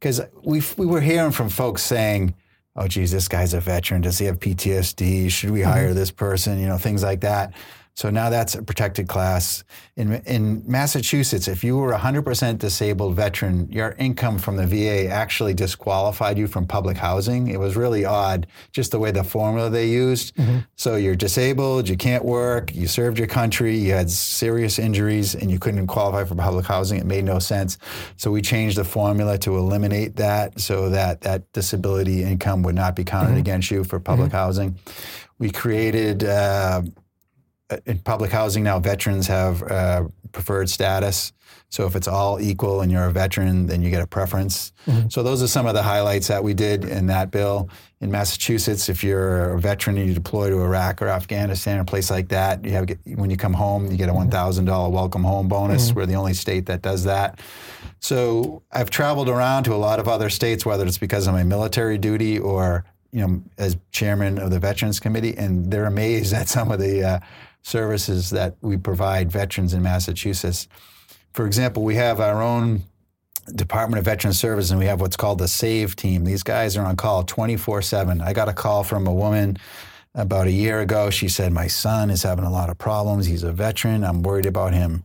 because 0.00 0.20
we 0.42 0.62
we 0.76 0.86
were 0.86 1.00
hearing 1.00 1.30
from 1.30 1.48
folks 1.48 1.82
saying, 1.82 2.34
"Oh, 2.76 2.88
geez, 2.88 3.10
this 3.10 3.28
guy's 3.28 3.54
a 3.54 3.60
veteran. 3.60 4.02
Does 4.02 4.18
he 4.18 4.26
have 4.26 4.38
PTSD? 4.38 5.30
Should 5.30 5.50
we 5.50 5.62
hire 5.62 5.86
mm-hmm. 5.86 5.94
this 5.94 6.10
person?" 6.10 6.58
You 6.58 6.66
know, 6.66 6.78
things 6.78 7.02
like 7.02 7.20
that. 7.20 7.54
So 7.94 8.08
now 8.08 8.30
that's 8.30 8.54
a 8.54 8.62
protected 8.62 9.08
class. 9.08 9.62
In, 9.96 10.14
in 10.24 10.62
Massachusetts, 10.66 11.48
if 11.48 11.62
you 11.62 11.76
were 11.76 11.92
a 11.92 11.98
100% 11.98 12.58
disabled 12.58 13.14
veteran, 13.14 13.70
your 13.70 13.94
income 13.98 14.38
from 14.38 14.56
the 14.56 14.66
VA 14.66 15.08
actually 15.08 15.52
disqualified 15.52 16.38
you 16.38 16.46
from 16.46 16.66
public 16.66 16.96
housing. 16.96 17.48
It 17.48 17.60
was 17.60 17.76
really 17.76 18.04
odd, 18.04 18.46
just 18.72 18.92
the 18.92 18.98
way 18.98 19.10
the 19.10 19.24
formula 19.24 19.68
they 19.68 19.88
used. 19.88 20.34
Mm-hmm. 20.36 20.60
So 20.76 20.96
you're 20.96 21.16
disabled, 21.16 21.88
you 21.88 21.96
can't 21.96 22.24
work, 22.24 22.74
you 22.74 22.86
served 22.86 23.18
your 23.18 23.26
country, 23.26 23.76
you 23.76 23.92
had 23.92 24.10
serious 24.10 24.78
injuries, 24.78 25.34
and 25.34 25.50
you 25.50 25.58
couldn't 25.58 25.86
qualify 25.86 26.24
for 26.24 26.34
public 26.34 26.66
housing. 26.66 27.00
It 27.00 27.06
made 27.06 27.24
no 27.24 27.38
sense. 27.38 27.76
So 28.16 28.30
we 28.30 28.40
changed 28.40 28.78
the 28.78 28.84
formula 28.84 29.36
to 29.38 29.58
eliminate 29.58 30.16
that 30.16 30.58
so 30.60 30.88
that 30.90 31.20
that 31.22 31.52
disability 31.52 32.22
income 32.22 32.62
would 32.62 32.74
not 32.74 32.96
be 32.96 33.04
counted 33.04 33.30
mm-hmm. 33.30 33.38
against 33.38 33.70
you 33.70 33.84
for 33.84 34.00
public 34.00 34.28
mm-hmm. 34.28 34.36
housing. 34.36 34.78
We 35.38 35.50
created 35.50 36.24
uh, 36.24 36.82
in 37.86 37.98
public 37.98 38.30
housing 38.30 38.64
now, 38.64 38.78
veterans 38.78 39.26
have 39.26 39.62
uh, 39.62 40.04
preferred 40.32 40.68
status. 40.68 41.32
So 41.70 41.86
if 41.86 41.94
it's 41.94 42.08
all 42.08 42.40
equal 42.40 42.80
and 42.80 42.90
you're 42.90 43.04
a 43.04 43.12
veteran, 43.12 43.66
then 43.66 43.80
you 43.80 43.90
get 43.90 44.02
a 44.02 44.06
preference. 44.06 44.72
Mm-hmm. 44.86 45.08
So 45.08 45.22
those 45.22 45.40
are 45.40 45.46
some 45.46 45.66
of 45.66 45.74
the 45.74 45.82
highlights 45.82 46.26
that 46.26 46.42
we 46.42 46.52
did 46.52 46.84
in 46.84 47.06
that 47.06 47.30
bill. 47.30 47.70
In 48.00 48.10
Massachusetts, 48.10 48.88
if 48.88 49.04
you're 49.04 49.54
a 49.54 49.60
veteran 49.60 49.96
and 49.96 50.08
you 50.08 50.14
deploy 50.14 50.50
to 50.50 50.60
Iraq 50.60 51.00
or 51.00 51.08
Afghanistan 51.08 51.78
or 51.78 51.82
a 51.82 51.84
place 51.84 52.10
like 52.10 52.28
that, 52.30 52.64
you 52.64 52.72
have 52.72 52.90
when 53.14 53.30
you 53.30 53.36
come 53.36 53.52
home, 53.52 53.88
you 53.88 53.96
get 53.96 54.08
a 54.08 54.12
mm-hmm. 54.12 54.30
$1,000 54.30 54.90
welcome 54.90 55.22
home 55.22 55.46
bonus. 55.46 55.88
Mm-hmm. 55.88 55.98
We're 55.98 56.06
the 56.06 56.14
only 56.14 56.34
state 56.34 56.66
that 56.66 56.82
does 56.82 57.04
that. 57.04 57.38
So 58.00 58.62
I've 58.72 58.90
traveled 58.90 59.28
around 59.28 59.64
to 59.64 59.74
a 59.74 59.76
lot 59.76 60.00
of 60.00 60.08
other 60.08 60.30
states, 60.30 60.66
whether 60.66 60.86
it's 60.86 60.98
because 60.98 61.26
of 61.28 61.34
my 61.34 61.44
military 61.44 61.98
duty 61.98 62.38
or 62.38 62.84
you 63.12 63.20
know 63.20 63.42
as 63.58 63.76
chairman 63.92 64.38
of 64.38 64.50
the 64.50 64.58
Veterans 64.58 64.98
Committee, 64.98 65.36
and 65.36 65.70
they're 65.70 65.86
amazed 65.86 66.32
at 66.40 66.48
some 66.48 66.72
of 66.72 66.80
the 66.80 67.04
uh, 67.04 67.20
services 67.62 68.30
that 68.30 68.56
we 68.60 68.76
provide 68.76 69.30
veterans 69.30 69.74
in 69.74 69.82
Massachusetts. 69.82 70.68
For 71.32 71.46
example, 71.46 71.82
we 71.82 71.94
have 71.96 72.20
our 72.20 72.42
own 72.42 72.82
Department 73.54 73.98
of 73.98 74.04
Veteran 74.04 74.32
Service, 74.32 74.70
and 74.70 74.78
we 74.78 74.86
have 74.86 75.00
what's 75.00 75.16
called 75.16 75.38
the 75.38 75.48
SAVE 75.48 75.96
team. 75.96 76.24
These 76.24 76.42
guys 76.42 76.76
are 76.76 76.84
on 76.84 76.96
call 76.96 77.22
24 77.24 77.82
7. 77.82 78.20
I 78.20 78.32
got 78.32 78.48
a 78.48 78.52
call 78.52 78.84
from 78.84 79.06
a 79.06 79.12
woman 79.12 79.56
about 80.14 80.46
a 80.46 80.52
year 80.52 80.80
ago. 80.80 81.10
She 81.10 81.28
said, 81.28 81.52
My 81.52 81.66
son 81.66 82.10
is 82.10 82.22
having 82.22 82.44
a 82.44 82.50
lot 82.50 82.70
of 82.70 82.78
problems. 82.78 83.26
He's 83.26 83.42
a 83.42 83.52
veteran. 83.52 84.04
I'm 84.04 84.22
worried 84.22 84.46
about 84.46 84.72
him 84.72 85.04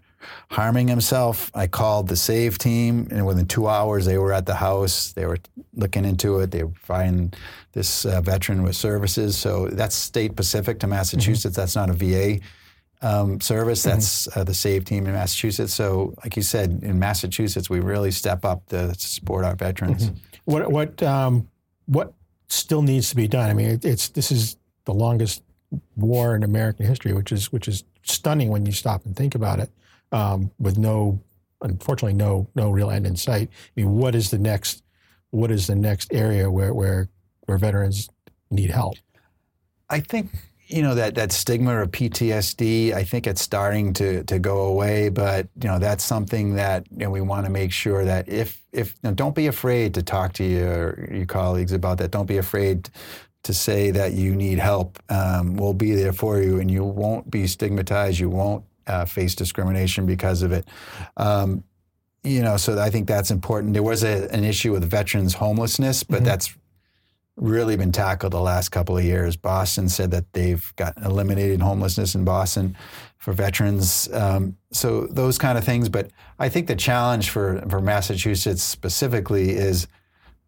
harming 0.49 0.87
himself. 0.87 1.51
I 1.53 1.67
called 1.67 2.07
the 2.07 2.15
SAVE 2.15 2.57
team, 2.57 3.07
and 3.11 3.25
within 3.25 3.47
two 3.47 3.67
hours, 3.67 4.05
they 4.05 4.17
were 4.17 4.33
at 4.33 4.45
the 4.45 4.55
house. 4.55 5.13
They 5.13 5.25
were 5.25 5.37
looking 5.73 6.05
into 6.05 6.39
it. 6.39 6.51
They 6.51 6.63
were 6.63 6.73
finding 6.81 7.33
this 7.73 8.05
uh, 8.05 8.21
veteran 8.21 8.63
with 8.63 8.75
services. 8.75 9.37
So 9.37 9.67
that's 9.67 9.95
state 9.95 10.31
specific 10.31 10.79
to 10.79 10.87
Massachusetts. 10.87 11.55
Mm-hmm. 11.55 11.61
That's 11.61 11.75
not 11.75 11.89
a 11.89 11.93
VA 11.93 12.39
um, 13.01 13.41
service. 13.41 13.81
Mm-hmm. 13.81 13.89
That's 13.89 14.37
uh, 14.37 14.43
the 14.43 14.53
SAVE 14.53 14.85
team 14.85 15.05
in 15.05 15.13
Massachusetts. 15.13 15.73
So, 15.73 16.13
like 16.23 16.35
you 16.35 16.41
said, 16.41 16.79
in 16.83 16.99
Massachusetts, 16.99 17.69
we 17.69 17.79
really 17.79 18.11
step 18.11 18.45
up 18.45 18.65
to 18.67 18.93
support 18.95 19.45
our 19.45 19.55
veterans. 19.55 20.09
Mm-hmm. 20.09 20.15
What 20.45 20.71
what 20.71 21.03
um, 21.03 21.47
what 21.85 22.13
still 22.47 22.81
needs 22.81 23.09
to 23.09 23.15
be 23.15 23.27
done? 23.27 23.49
I 23.49 23.53
mean, 23.53 23.79
it's 23.83 24.09
this 24.09 24.31
is 24.31 24.57
the 24.85 24.93
longest 24.93 25.43
war 25.95 26.35
in 26.35 26.43
American 26.43 26.85
history, 26.85 27.13
which 27.13 27.31
is 27.31 27.51
which 27.51 27.67
is 27.67 27.83
stunning 28.03 28.49
when 28.49 28.65
you 28.65 28.71
stop 28.71 29.05
and 29.05 29.15
think 29.15 29.35
about 29.35 29.59
it. 29.59 29.69
Um, 30.11 30.51
with 30.59 30.77
no, 30.77 31.19
unfortunately, 31.61 32.13
no 32.13 32.47
no 32.55 32.69
real 32.71 32.91
end 32.91 33.05
in 33.05 33.15
sight. 33.15 33.49
I 33.51 33.81
mean, 33.81 33.95
what 33.97 34.15
is 34.15 34.31
the 34.31 34.37
next? 34.37 34.83
What 35.31 35.51
is 35.51 35.67
the 35.67 35.75
next 35.75 36.13
area 36.13 36.49
where 36.49 36.73
where 36.73 37.09
where 37.45 37.57
veterans 37.57 38.09
need 38.49 38.69
help? 38.69 38.95
I 39.89 39.99
think 39.99 40.31
you 40.67 40.81
know 40.81 40.95
that 40.95 41.15
that 41.15 41.31
stigma 41.31 41.81
of 41.81 41.91
PTSD. 41.91 42.93
I 42.93 43.03
think 43.03 43.27
it's 43.27 43.41
starting 43.41 43.93
to 43.93 44.23
to 44.23 44.39
go 44.39 44.61
away, 44.65 45.09
but 45.09 45.47
you 45.61 45.69
know 45.69 45.79
that's 45.79 46.03
something 46.03 46.55
that 46.55 46.87
you 46.91 47.05
know, 47.05 47.11
we 47.11 47.21
want 47.21 47.45
to 47.45 47.51
make 47.51 47.71
sure 47.71 48.03
that 48.05 48.27
if 48.27 48.61
if 48.71 48.89
you 49.03 49.09
know, 49.09 49.13
don't 49.13 49.35
be 49.35 49.47
afraid 49.47 49.93
to 49.95 50.03
talk 50.03 50.33
to 50.33 50.43
your 50.43 51.07
your 51.11 51.25
colleagues 51.25 51.71
about 51.71 51.97
that. 51.99 52.11
Don't 52.11 52.25
be 52.25 52.37
afraid 52.37 52.89
to 53.43 53.53
say 53.53 53.91
that 53.91 54.13
you 54.13 54.35
need 54.35 54.57
help. 54.57 54.97
Um, 55.09 55.55
we'll 55.55 55.73
be 55.73 55.93
there 55.93 56.13
for 56.13 56.41
you, 56.41 56.59
and 56.59 56.69
you 56.69 56.83
won't 56.83 57.29
be 57.29 57.45
stigmatized. 57.45 58.19
You 58.19 58.29
won't 58.29 58.63
uh, 58.87 59.05
face 59.05 59.35
discrimination 59.35 60.05
because 60.05 60.41
of 60.41 60.51
it. 60.51 60.67
Um, 61.17 61.63
you 62.23 62.41
know, 62.41 62.57
so 62.57 62.79
I 62.79 62.89
think 62.89 63.07
that's 63.07 63.31
important. 63.31 63.73
There 63.73 63.83
was 63.83 64.03
a, 64.03 64.27
an 64.33 64.43
issue 64.43 64.71
with 64.71 64.83
veterans 64.83 65.35
homelessness, 65.35 66.03
but 66.03 66.17
mm-hmm. 66.17 66.25
that's 66.25 66.55
really 67.37 67.75
been 67.75 67.91
tackled 67.91 68.33
the 68.33 68.39
last 68.39 68.69
couple 68.69 68.97
of 68.97 69.03
years. 69.03 69.35
Boston 69.35 69.89
said 69.89 70.11
that 70.11 70.31
they've 70.33 70.73
got 70.75 70.97
eliminated 71.03 71.61
homelessness 71.61 72.15
in 72.15 72.23
Boston 72.23 72.75
for 73.17 73.33
veterans. 73.33 74.11
Um, 74.13 74.57
so 74.71 75.07
those 75.07 75.37
kind 75.37 75.57
of 75.57 75.63
things. 75.63 75.89
But 75.89 76.09
I 76.39 76.49
think 76.49 76.67
the 76.67 76.75
challenge 76.75 77.29
for, 77.29 77.61
for 77.69 77.81
Massachusetts 77.81 78.63
specifically 78.63 79.51
is 79.51 79.87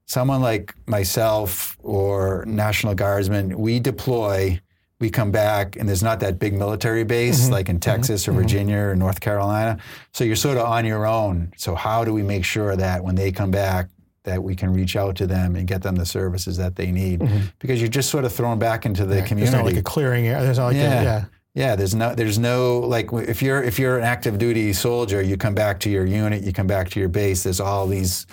someone 0.05 0.41
like 0.41 0.73
myself 0.87 1.77
or 1.83 2.45
National 2.47 2.95
Guardsmen, 2.95 3.57
we 3.57 3.79
deploy, 3.79 4.59
we 4.99 5.09
come 5.09 5.31
back, 5.31 5.75
and 5.75 5.87
there's 5.87 6.01
not 6.01 6.19
that 6.21 6.39
big 6.39 6.53
military 6.53 7.03
base 7.03 7.43
mm-hmm. 7.43 7.53
like 7.53 7.69
in 7.69 7.75
mm-hmm. 7.75 7.91
Texas 7.91 8.23
mm-hmm. 8.23 8.37
or 8.37 8.41
Virginia 8.41 8.77
or 8.77 8.95
North 8.95 9.19
Carolina. 9.19 9.77
So 10.13 10.23
you're 10.23 10.35
sort 10.35 10.57
of 10.57 10.65
on 10.65 10.85
your 10.85 11.05
own. 11.05 11.53
So 11.57 11.75
how 11.75 12.03
do 12.03 12.13
we 12.13 12.23
make 12.23 12.43
sure 12.43 12.75
that 12.75 13.03
when 13.03 13.15
they 13.15 13.31
come 13.31 13.51
back, 13.51 13.89
that 14.23 14.43
we 14.43 14.55
can 14.55 14.73
reach 14.73 14.95
out 14.95 15.15
to 15.15 15.27
them 15.27 15.55
and 15.55 15.67
get 15.67 15.81
them 15.81 15.95
the 15.95 16.05
services 16.05 16.57
that 16.57 16.75
they 16.75 16.91
need 16.91 17.21
mm-hmm. 17.21 17.45
because 17.59 17.79
you're 17.79 17.89
just 17.89 18.09
sort 18.09 18.25
of 18.25 18.33
thrown 18.33 18.59
back 18.59 18.85
into 18.85 19.05
the 19.05 19.17
yeah, 19.17 19.25
community. 19.25 19.51
There's 19.51 19.63
not 19.63 19.65
like 19.65 19.77
a 19.77 19.83
clearing 19.83 20.27
area. 20.27 20.43
There's 20.43 20.57
not 20.57 20.65
like 20.65 20.75
yeah. 20.75 21.01
A, 21.01 21.03
yeah. 21.03 21.25
Yeah, 21.53 21.75
there's 21.75 21.95
no, 21.95 22.13
there's 22.13 22.37
no 22.37 22.79
like 22.79 23.11
if 23.13 23.41
you're 23.41 23.63
if 23.63 23.79
you're 23.79 23.97
an 23.97 24.03
active 24.03 24.37
duty 24.37 24.73
soldier, 24.73 25.23
you 25.23 25.37
come 25.37 25.55
back 25.55 25.79
to 25.79 25.89
your 25.89 26.05
unit, 26.05 26.43
you 26.43 26.53
come 26.53 26.67
back 26.67 26.87
to 26.91 26.99
your 26.99 27.09
base. 27.09 27.41
There's 27.41 27.59
all 27.59 27.87
these 27.87 28.27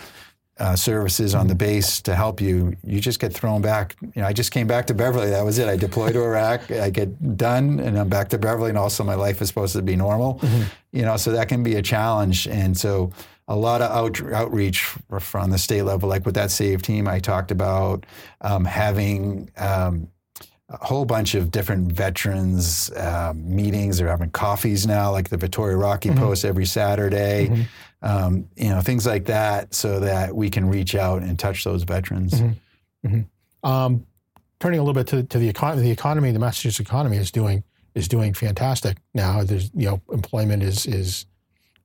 uh, 0.59 0.77
services 0.77 1.35
on 1.35 1.49
the 1.49 1.55
base 1.55 2.01
to 2.03 2.15
help 2.15 2.41
you. 2.41 2.77
You 2.85 3.01
just 3.01 3.19
get 3.19 3.33
thrown 3.33 3.61
back. 3.61 3.97
You 4.01 4.23
know, 4.23 4.27
I 4.27 4.33
just 4.33 4.53
came 4.53 4.67
back 4.67 4.87
to 4.87 4.95
Beverly. 4.95 5.31
That 5.31 5.45
was 5.45 5.59
it. 5.59 5.69
I 5.69 5.77
deployed 5.77 6.13
to 6.13 6.23
Iraq. 6.25 6.71
I 6.71 6.91
get 6.91 7.37
done, 7.37 7.81
and 7.81 7.99
I'm 7.99 8.09
back 8.09 8.29
to 8.31 8.39
Beverly. 8.39 8.69
And 8.69 8.79
also, 8.79 9.03
my 9.03 9.15
life 9.15 9.43
is 9.43 9.49
supposed 9.49 9.75
to 9.75 9.83
be 9.83 9.97
normal. 9.97 10.37
Mm-hmm. 10.37 10.63
You 10.93 11.03
know, 11.03 11.17
so 11.17 11.33
that 11.33 11.49
can 11.49 11.63
be 11.63 11.75
a 11.75 11.83
challenge. 11.83 12.47
And 12.47 12.77
so, 12.77 13.11
a 13.49 13.57
lot 13.57 13.83
of 13.83 13.91
out, 13.91 14.33
outreach 14.33 14.81
from 15.21 15.51
the 15.51 15.59
state 15.59 15.83
level, 15.83 16.09
like 16.09 16.25
with 16.25 16.35
that 16.37 16.51
SAVE 16.51 16.81
team 16.83 17.07
I 17.09 17.19
talked 17.19 17.51
about, 17.51 18.07
um, 18.41 18.65
having 18.65 19.51
um, 19.59 20.09
a 20.71 20.87
whole 20.87 21.05
bunch 21.05 21.35
of 21.35 21.51
different 21.51 21.93
veterans 21.93 22.91
uh, 22.93 23.33
meetings. 23.37 23.99
They're 23.99 24.09
having 24.09 24.31
coffees 24.31 24.87
now, 24.87 25.11
like 25.11 25.29
the 25.29 25.37
Vittori-Rocci 25.37 26.11
mm-hmm. 26.11 26.19
Post 26.19 26.45
every 26.45 26.65
Saturday. 26.65 27.49
Mm-hmm. 27.49 27.63
Um, 28.05 28.49
you 28.55 28.69
know, 28.69 28.81
things 28.81 29.07
like 29.07 29.25
that, 29.27 29.75
so 29.75 29.99
that 30.01 30.37
we 30.37 30.51
can 30.51 30.69
reach 30.69 30.95
out 30.95 31.23
and 31.23 31.39
touch 31.39 31.65
those 31.65 31.83
veterans. 31.83 32.35
Mm-hmm. 32.35 33.09
mm-hmm. 33.09 33.69
Um, 33.69 34.07
turning 34.61 34.79
a 34.79 34.83
little 34.83 34.95
bit 34.95 35.07
to, 35.09 35.23
to 35.23 35.39
the 35.39 35.49
economy, 35.49 35.83
the 35.83 35.91
economy, 35.91 36.31
the 36.31 36.39
Massachusetts 36.39 36.87
economy 36.87 37.17
is 37.17 37.31
doing 37.31 37.65
is 37.95 38.09
doing 38.09 38.35
fantastic 38.35 38.99
now. 39.15 39.43
There's 39.43 39.71
you 39.75 39.89
know, 39.89 40.03
employment 40.13 40.63
is 40.63 40.87
is 40.87 41.27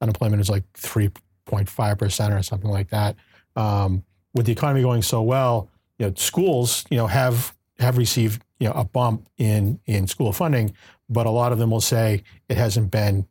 unemployment 0.01 0.41
is 0.41 0.49
like 0.49 0.63
three 0.73 1.09
0.5% 1.49 2.37
or 2.37 2.43
something 2.43 2.69
like 2.69 2.89
that. 2.89 3.15
Um, 3.55 4.03
with 4.33 4.45
the 4.45 4.51
economy 4.51 4.81
going 4.81 5.01
so 5.01 5.21
well, 5.21 5.69
you 5.97 6.05
know, 6.05 6.13
schools, 6.15 6.85
you 6.89 6.97
know, 6.97 7.07
have 7.07 7.55
have 7.79 7.97
received 7.97 8.43
you 8.59 8.67
know 8.67 8.73
a 8.73 8.83
bump 8.83 9.27
in 9.37 9.79
in 9.85 10.07
school 10.07 10.31
funding, 10.31 10.73
but 11.09 11.25
a 11.25 11.29
lot 11.29 11.51
of 11.51 11.57
them 11.57 11.71
will 11.71 11.81
say 11.81 12.23
it 12.47 12.57
hasn't 12.57 12.91
been 12.91 13.27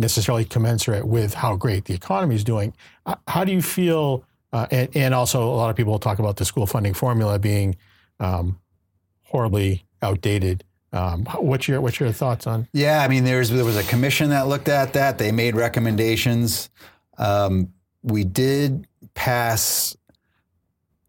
necessarily 0.00 0.44
commensurate 0.44 1.06
with 1.06 1.34
how 1.34 1.56
great 1.56 1.84
the 1.84 1.94
economy 1.94 2.34
is 2.34 2.42
doing. 2.42 2.74
Uh, 3.06 3.16
how 3.28 3.44
do 3.44 3.52
you 3.52 3.62
feel? 3.62 4.24
Uh, 4.52 4.66
and, 4.70 4.88
and, 4.96 5.14
also, 5.14 5.42
a 5.42 5.54
lot 5.54 5.70
of 5.70 5.76
people 5.76 5.98
talk 5.98 6.18
about 6.18 6.36
the 6.36 6.44
school 6.44 6.66
funding 6.66 6.94
formula 6.94 7.38
being 7.38 7.76
um, 8.18 8.58
horribly 9.22 9.84
outdated. 10.02 10.64
Um, 10.92 11.24
what's 11.38 11.68
your 11.68 11.80
what's 11.80 12.00
your 12.00 12.10
thoughts 12.10 12.48
on? 12.48 12.66
Yeah, 12.72 13.02
I 13.02 13.08
mean, 13.08 13.22
there's 13.22 13.50
there 13.50 13.64
was 13.64 13.76
a 13.76 13.84
commission 13.84 14.30
that 14.30 14.48
looked 14.48 14.68
at 14.68 14.94
that. 14.94 15.18
They 15.18 15.30
made 15.30 15.54
recommendations. 15.54 16.68
Um, 17.16 17.72
we 18.02 18.24
did 18.24 18.88
pass. 19.14 19.96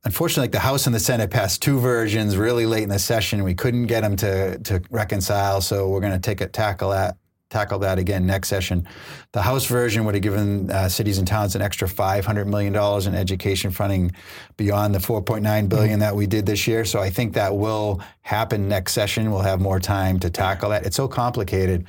Unfortunately, 0.03 0.43
like 0.43 0.51
the 0.51 0.59
House 0.59 0.85
and 0.85 0.95
the 0.95 0.99
Senate 0.99 1.29
passed 1.29 1.61
two 1.61 1.79
versions 1.79 2.35
really 2.35 2.65
late 2.65 2.83
in 2.83 2.89
the 2.89 2.99
session. 2.99 3.43
We 3.43 3.55
couldn't 3.55 3.87
get 3.87 4.01
them 4.01 4.15
to 4.17 4.59
to 4.59 4.83
reconcile, 4.91 5.61
so 5.61 5.89
we're 5.89 5.99
going 5.99 6.13
to 6.13 6.19
take 6.19 6.41
a 6.41 6.47
tackle 6.47 6.91
that 6.91 7.17
tackle 7.51 7.77
that 7.79 7.99
again 7.99 8.25
next 8.25 8.47
session. 8.47 8.87
The 9.33 9.41
House 9.41 9.65
version 9.65 10.05
would 10.05 10.15
have 10.15 10.23
given 10.23 10.71
uh, 10.71 10.89
cities 10.89 11.19
and 11.19 11.27
towns 11.27 11.55
an 11.55 11.61
extra 11.61 11.87
$500 11.87 12.47
million 12.47 12.75
in 13.07 13.15
education 13.15 13.69
funding 13.69 14.11
beyond 14.57 14.95
the 14.95 14.99
$4.9 14.99 15.69
billion 15.69 15.69
mm-hmm. 15.69 15.99
that 15.99 16.15
we 16.15 16.25
did 16.25 16.45
this 16.45 16.65
year. 16.65 16.85
So 16.85 16.99
I 16.99 17.11
think 17.11 17.33
that 17.33 17.55
will 17.55 18.01
happen 18.21 18.67
next 18.67 18.93
session. 18.93 19.29
We'll 19.29 19.41
have 19.41 19.61
more 19.61 19.79
time 19.79 20.19
to 20.21 20.29
tackle 20.29 20.71
that. 20.71 20.85
It's 20.85 20.95
so 20.95 21.07
complicated. 21.07 21.85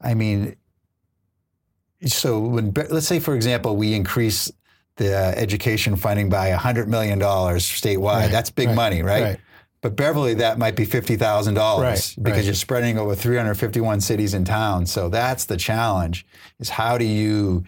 I 0.00 0.14
mean, 0.14 0.56
so 2.06 2.40
when 2.40 2.72
let's 2.90 3.06
say 3.06 3.20
for 3.20 3.34
example 3.36 3.76
we 3.76 3.94
increase 3.94 4.50
the 4.96 5.14
education 5.14 5.96
funding 5.96 6.28
by 6.28 6.50
$100 6.50 6.86
million 6.86 7.18
statewide 7.20 8.04
right, 8.04 8.30
that's 8.30 8.50
big 8.50 8.68
right, 8.68 8.76
money 8.76 9.02
right? 9.02 9.22
right? 9.22 9.40
But 9.82 9.96
beverly 9.96 10.34
that 10.34 10.58
might 10.58 10.74
be 10.74 10.86
$50000 10.86 12.22
because 12.22 12.46
you're 12.46 12.54
spreading 12.54 12.98
over 12.98 13.14
351 13.14 14.00
cities 14.00 14.32
and 14.32 14.46
towns 14.46 14.90
so 14.90 15.08
that's 15.08 15.44
the 15.44 15.56
challenge 15.56 16.24
is 16.58 16.70
how 16.70 16.96
do 16.96 17.04
you 17.04 17.64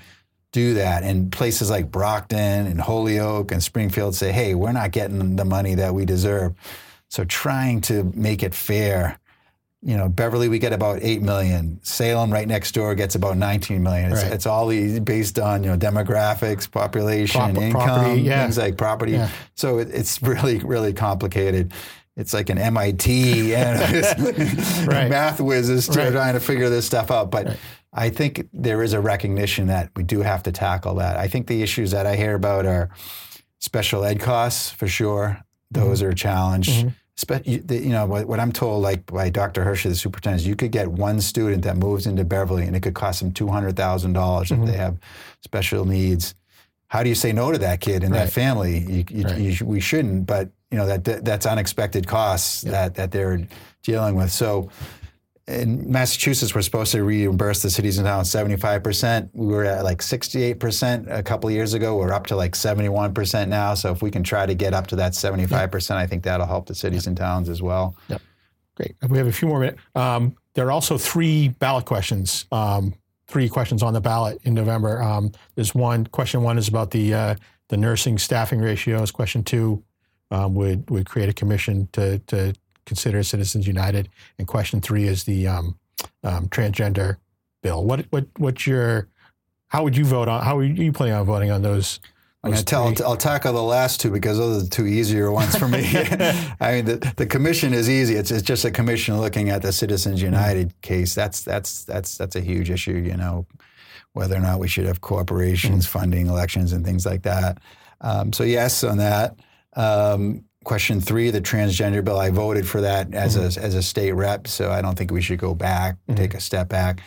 do 0.52 0.74
that 0.74 1.02
and 1.02 1.30
places 1.30 1.68
like 1.68 1.90
brockton 1.90 2.66
and 2.66 2.80
holyoke 2.80 3.52
and 3.52 3.62
springfield 3.62 4.14
say 4.14 4.32
hey 4.32 4.54
we're 4.54 4.72
not 4.72 4.92
getting 4.92 5.36
the 5.36 5.44
money 5.44 5.74
that 5.74 5.92
we 5.92 6.04
deserve 6.04 6.54
so 7.08 7.24
trying 7.24 7.80
to 7.82 8.04
make 8.14 8.42
it 8.42 8.54
fair 8.54 9.18
you 9.84 9.98
know, 9.98 10.08
Beverly, 10.08 10.48
we 10.48 10.58
get 10.58 10.72
about 10.72 11.00
8 11.02 11.20
million. 11.20 11.78
Salem, 11.82 12.32
right 12.32 12.48
next 12.48 12.72
door, 12.72 12.94
gets 12.94 13.16
about 13.16 13.36
19 13.36 13.82
million. 13.82 14.12
It's, 14.12 14.22
right. 14.22 14.32
it's 14.32 14.46
all 14.46 14.68
based 15.00 15.38
on, 15.38 15.62
you 15.62 15.68
know, 15.68 15.76
demographics, 15.76 16.68
population, 16.70 17.54
income, 17.54 17.70
property, 17.70 18.22
yeah. 18.22 18.42
things 18.42 18.56
like 18.56 18.78
property. 18.78 19.12
Yeah. 19.12 19.28
So 19.56 19.78
it, 19.78 19.90
it's 19.92 20.22
really, 20.22 20.58
really 20.60 20.94
complicated. 20.94 21.74
It's 22.16 22.32
like 22.32 22.48
an 22.48 22.58
MIT 22.58 23.54
and 23.54 23.80
right. 24.88 25.10
math 25.10 25.40
whizzes 25.40 25.88
right. 25.88 26.12
trying 26.12 26.34
to 26.34 26.40
figure 26.40 26.70
this 26.70 26.86
stuff 26.86 27.10
out. 27.10 27.30
But 27.30 27.56
I 27.92 28.10
think 28.10 28.48
there 28.52 28.82
is 28.82 28.92
a 28.92 29.00
recognition 29.00 29.66
that 29.66 29.90
we 29.96 30.04
do 30.04 30.20
have 30.20 30.42
to 30.44 30.52
tackle 30.52 30.94
that. 30.96 31.16
I 31.16 31.26
think 31.26 31.48
the 31.48 31.62
issues 31.62 31.90
that 31.90 32.06
I 32.06 32.16
hear 32.16 32.34
about 32.34 32.66
are 32.66 32.90
special 33.58 34.04
ed 34.04 34.20
costs, 34.20 34.70
for 34.70 34.86
sure. 34.86 35.42
Those 35.70 35.98
mm-hmm. 35.98 36.08
are 36.08 36.10
a 36.10 36.14
challenge. 36.14 36.68
Mm-hmm 36.68 36.88
you 37.46 37.90
know 37.90 38.06
what 38.06 38.40
I'm 38.40 38.52
told, 38.52 38.82
like 38.82 39.06
by 39.06 39.30
Dr. 39.30 39.64
Hiersche, 39.64 39.84
the 39.84 39.94
superintendent, 39.94 40.42
is 40.42 40.46
you 40.46 40.56
could 40.56 40.72
get 40.72 40.88
one 40.88 41.20
student 41.20 41.62
that 41.62 41.76
moves 41.76 42.06
into 42.06 42.24
Beverly, 42.24 42.66
and 42.66 42.74
it 42.74 42.80
could 42.80 42.94
cost 42.94 43.20
them 43.20 43.32
two 43.32 43.48
hundred 43.48 43.76
thousand 43.76 44.14
dollars 44.14 44.50
if 44.50 44.58
mm-hmm. 44.58 44.66
they 44.66 44.76
have 44.76 44.98
special 45.40 45.84
needs. 45.84 46.34
How 46.88 47.02
do 47.02 47.08
you 47.08 47.14
say 47.14 47.32
no 47.32 47.52
to 47.52 47.58
that 47.58 47.80
kid 47.80 48.02
and 48.02 48.12
right. 48.12 48.24
that 48.24 48.32
family? 48.32 48.78
You, 48.78 49.04
you, 49.10 49.24
right. 49.24 49.38
you, 49.38 49.66
we 49.66 49.80
shouldn't, 49.80 50.26
but 50.26 50.50
you 50.74 50.80
know 50.80 50.86
that 50.86 51.24
that's 51.24 51.46
unexpected 51.46 52.04
costs 52.08 52.64
yeah. 52.64 52.72
that 52.72 52.94
that 52.96 53.12
they're 53.12 53.46
dealing 53.84 54.16
with. 54.16 54.32
So 54.32 54.70
in 55.46 55.88
Massachusetts, 55.88 56.52
we're 56.52 56.62
supposed 56.62 56.90
to 56.92 57.04
reimburse 57.04 57.62
the 57.62 57.70
cities 57.70 57.98
and 57.98 58.06
towns 58.06 58.28
75%. 58.28 59.30
We 59.34 59.46
were 59.46 59.64
at 59.64 59.84
like 59.84 59.98
68% 59.98 61.06
a 61.08 61.22
couple 61.22 61.48
of 61.48 61.54
years 61.54 61.74
ago. 61.74 61.96
We're 61.96 62.12
up 62.12 62.26
to 62.28 62.36
like 62.36 62.54
71% 62.54 63.48
now. 63.48 63.74
So 63.74 63.92
if 63.92 64.02
we 64.02 64.10
can 64.10 64.24
try 64.24 64.46
to 64.46 64.54
get 64.54 64.74
up 64.74 64.88
to 64.88 64.96
that 64.96 65.12
75%, 65.12 65.90
I 65.92 66.08
think 66.08 66.24
that'll 66.24 66.46
help 66.46 66.66
the 66.66 66.74
cities 66.74 67.06
and 67.06 67.16
towns 67.16 67.48
as 67.48 67.62
well. 67.62 67.94
Yep. 68.08 68.22
Great. 68.74 68.96
We 69.08 69.18
have 69.18 69.28
a 69.28 69.32
few 69.32 69.46
more 69.46 69.60
minutes. 69.60 69.80
Um, 69.94 70.34
there 70.54 70.66
are 70.66 70.72
also 70.72 70.98
three 70.98 71.50
ballot 71.50 71.84
questions, 71.84 72.46
um, 72.50 72.94
three 73.28 73.48
questions 73.48 73.80
on 73.82 73.92
the 73.92 74.00
ballot 74.00 74.40
in 74.42 74.54
November. 74.54 75.00
Um, 75.00 75.30
there's 75.54 75.72
one, 75.72 76.06
question 76.06 76.42
one 76.42 76.58
is 76.58 76.66
about 76.66 76.90
the, 76.90 77.14
uh, 77.14 77.34
the 77.68 77.76
nursing 77.76 78.18
staffing 78.18 78.60
ratios. 78.60 79.12
Question 79.12 79.44
two 79.44 79.84
um, 80.30 80.54
would, 80.54 80.88
would 80.90 81.06
create 81.06 81.28
a 81.28 81.34
commission 81.34 81.88
to, 81.92 82.18
to 82.20 82.54
consider 82.86 83.22
Citizens 83.22 83.66
United. 83.66 84.08
And 84.38 84.46
question 84.46 84.80
three 84.80 85.04
is 85.04 85.24
the 85.24 85.46
um, 85.46 85.78
um, 86.22 86.48
transgender 86.48 87.16
bill. 87.62 87.84
What 87.84 88.06
what 88.10 88.26
what's 88.38 88.66
your 88.66 89.08
how 89.68 89.82
would 89.82 89.96
you 89.96 90.04
vote 90.04 90.28
on? 90.28 90.42
How 90.44 90.58
are 90.58 90.64
you 90.64 90.92
planning 90.92 91.14
on 91.14 91.26
voting 91.26 91.50
on 91.50 91.62
those? 91.62 92.00
I'm 92.44 92.50
going 92.50 92.58
to 92.58 92.64
tell. 92.64 92.88
I'll, 92.88 93.04
I'll 93.04 93.16
tackle 93.16 93.54
the 93.54 93.62
last 93.62 94.02
two 94.02 94.10
because 94.10 94.36
those 94.36 94.58
are 94.58 94.64
the 94.64 94.70
two 94.70 94.86
easier 94.86 95.32
ones 95.32 95.56
for 95.56 95.66
me. 95.66 95.78
I 96.60 96.72
mean, 96.72 96.84
the, 96.84 97.14
the 97.16 97.26
commission 97.26 97.72
is 97.72 97.88
easy. 97.88 98.16
It's, 98.16 98.30
it's 98.30 98.42
just 98.42 98.66
a 98.66 98.70
commission 98.70 99.18
looking 99.18 99.48
at 99.48 99.62
the 99.62 99.72
Citizens 99.72 100.20
United 100.20 100.68
mm-hmm. 100.68 100.80
case. 100.82 101.14
That's 101.14 101.42
that's 101.42 101.84
that's 101.84 102.18
that's 102.18 102.36
a 102.36 102.40
huge 102.40 102.70
issue. 102.70 102.92
You 102.92 103.16
know, 103.16 103.46
whether 104.12 104.36
or 104.36 104.40
not 104.40 104.58
we 104.58 104.68
should 104.68 104.84
have 104.84 105.00
corporations 105.00 105.86
mm-hmm. 105.86 105.98
funding 105.98 106.26
elections 106.26 106.72
and 106.74 106.84
things 106.84 107.06
like 107.06 107.22
that. 107.22 107.58
Um, 108.02 108.32
so 108.32 108.44
yes, 108.44 108.84
on 108.84 108.98
that. 108.98 109.38
Um, 109.76 110.44
question 110.64 111.00
three, 111.00 111.30
the 111.30 111.40
transgender 111.40 112.02
bill, 112.02 112.18
I 112.18 112.30
voted 112.30 112.66
for 112.66 112.80
that 112.80 113.12
as 113.14 113.36
mm-hmm. 113.36 113.60
a 113.60 113.64
as 113.64 113.74
a 113.74 113.82
state 113.82 114.12
rep, 114.12 114.46
so 114.46 114.70
I 114.70 114.80
don't 114.82 114.96
think 114.96 115.10
we 115.10 115.22
should 115.22 115.38
go 115.38 115.54
back, 115.54 115.96
mm-hmm. 116.08 116.14
take 116.14 116.34
a 116.34 116.40
step 116.40 116.68
back. 116.68 117.00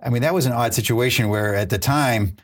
I 0.00 0.10
mean, 0.10 0.22
that 0.22 0.34
was 0.34 0.46
an 0.46 0.52
odd 0.52 0.74
situation 0.74 1.28
where 1.28 1.54
at 1.54 1.70
the 1.70 1.78
time 1.78 2.36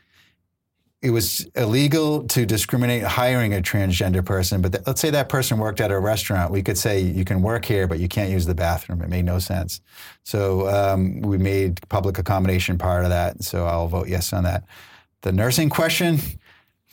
it 1.01 1.09
was 1.09 1.47
illegal 1.55 2.23
to 2.27 2.45
discriminate 2.45 3.01
hiring 3.03 3.53
a 3.53 3.61
transgender 3.61 4.23
person. 4.23 4.61
But 4.61 4.71
th- 4.73 4.83
let's 4.85 5.01
say 5.01 5.09
that 5.09 5.29
person 5.29 5.57
worked 5.57 5.81
at 5.81 5.89
a 5.89 5.99
restaurant. 5.99 6.51
We 6.51 6.61
could 6.61 6.77
say 6.77 6.99
you 6.99 7.25
can 7.25 7.41
work 7.41 7.65
here, 7.65 7.87
but 7.87 7.99
you 7.99 8.07
can't 8.07 8.29
use 8.29 8.45
the 8.45 8.53
bathroom. 8.53 9.01
It 9.01 9.09
made 9.09 9.25
no 9.25 9.39
sense. 9.39 9.81
So 10.23 10.67
um, 10.67 11.21
we 11.21 11.39
made 11.39 11.79
public 11.89 12.19
accommodation 12.19 12.77
part 12.77 13.03
of 13.03 13.09
that. 13.09 13.43
So 13.43 13.65
I'll 13.65 13.87
vote 13.87 14.09
yes 14.09 14.31
on 14.31 14.43
that. 14.43 14.63
The 15.21 15.31
nursing 15.31 15.69
question, 15.69 16.19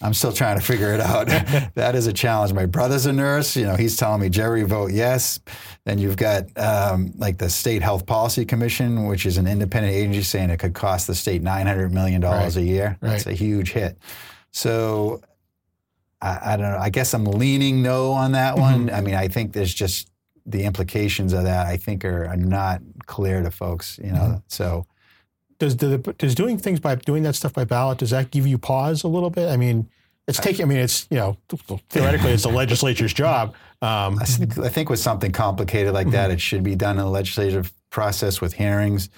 I'm 0.00 0.14
still 0.14 0.32
trying 0.32 0.58
to 0.58 0.64
figure 0.64 0.92
it 0.94 1.00
out. 1.00 1.26
that 1.74 1.94
is 1.96 2.06
a 2.06 2.12
challenge. 2.12 2.52
My 2.52 2.66
brother's 2.66 3.06
a 3.06 3.12
nurse. 3.12 3.56
You 3.56 3.64
know, 3.64 3.74
he's 3.74 3.96
telling 3.96 4.20
me, 4.20 4.28
Jerry, 4.28 4.62
vote 4.62 4.92
yes. 4.92 5.40
Then 5.84 5.98
you've 5.98 6.16
got 6.16 6.44
um, 6.56 7.12
like 7.16 7.38
the 7.38 7.50
State 7.50 7.82
Health 7.82 8.06
Policy 8.06 8.44
Commission, 8.44 9.06
which 9.06 9.26
is 9.26 9.38
an 9.38 9.48
independent 9.48 9.94
agency 9.94 10.22
saying 10.22 10.50
it 10.50 10.58
could 10.58 10.74
cost 10.74 11.08
the 11.08 11.14
state 11.14 11.42
$900 11.42 11.90
million 11.90 12.20
right. 12.22 12.54
a 12.54 12.62
year. 12.62 12.96
Right. 13.00 13.10
That's 13.10 13.26
a 13.26 13.32
huge 13.32 13.72
hit. 13.72 13.98
So 14.52 15.20
I, 16.22 16.52
I, 16.52 16.56
don't 16.56 16.70
know. 16.70 16.78
I 16.78 16.90
guess 16.90 17.12
I'm 17.12 17.24
leaning 17.24 17.82
no 17.82 18.12
on 18.12 18.32
that 18.32 18.54
mm-hmm. 18.54 18.62
one. 18.86 18.90
I 18.90 19.00
mean, 19.00 19.14
I 19.14 19.26
think 19.26 19.52
there's 19.52 19.74
just 19.74 20.10
the 20.46 20.62
implications 20.62 21.32
of 21.32 21.44
that, 21.44 21.66
I 21.66 21.76
think, 21.76 22.04
are, 22.04 22.26
are 22.26 22.36
not 22.36 22.80
clear 23.06 23.42
to 23.42 23.50
folks, 23.50 23.98
you 23.98 24.12
know. 24.12 24.20
Mm-hmm. 24.20 24.38
So 24.46 24.86
does 25.58 25.76
the, 25.76 25.98
does 26.18 26.34
doing 26.34 26.58
things 26.58 26.80
by 26.80 26.94
doing 26.94 27.22
that 27.24 27.34
stuff 27.34 27.52
by 27.52 27.64
ballot 27.64 27.98
does 27.98 28.10
that 28.10 28.30
give 28.30 28.46
you 28.46 28.58
pause 28.58 29.02
a 29.02 29.08
little 29.08 29.30
bit? 29.30 29.48
I 29.48 29.56
mean, 29.56 29.88
it's 30.28 30.38
taking. 30.38 30.66
I 30.66 30.68
mean, 30.68 30.78
it's 30.78 31.06
you 31.10 31.16
know 31.16 31.36
theoretically 31.88 32.32
it's 32.32 32.42
the 32.42 32.50
legislature's 32.50 33.14
job. 33.14 33.54
Um, 33.80 34.18
I, 34.20 34.24
think, 34.24 34.58
I 34.58 34.68
think 34.68 34.90
with 34.90 34.98
something 34.98 35.32
complicated 35.32 35.94
like 35.94 36.10
that, 36.10 36.24
mm-hmm. 36.24 36.32
it 36.32 36.40
should 36.40 36.62
be 36.62 36.76
done 36.76 36.98
in 36.98 37.04
the 37.04 37.10
legislative 37.10 37.72
process 37.90 38.40
with 38.40 38.52
hearings. 38.52 39.08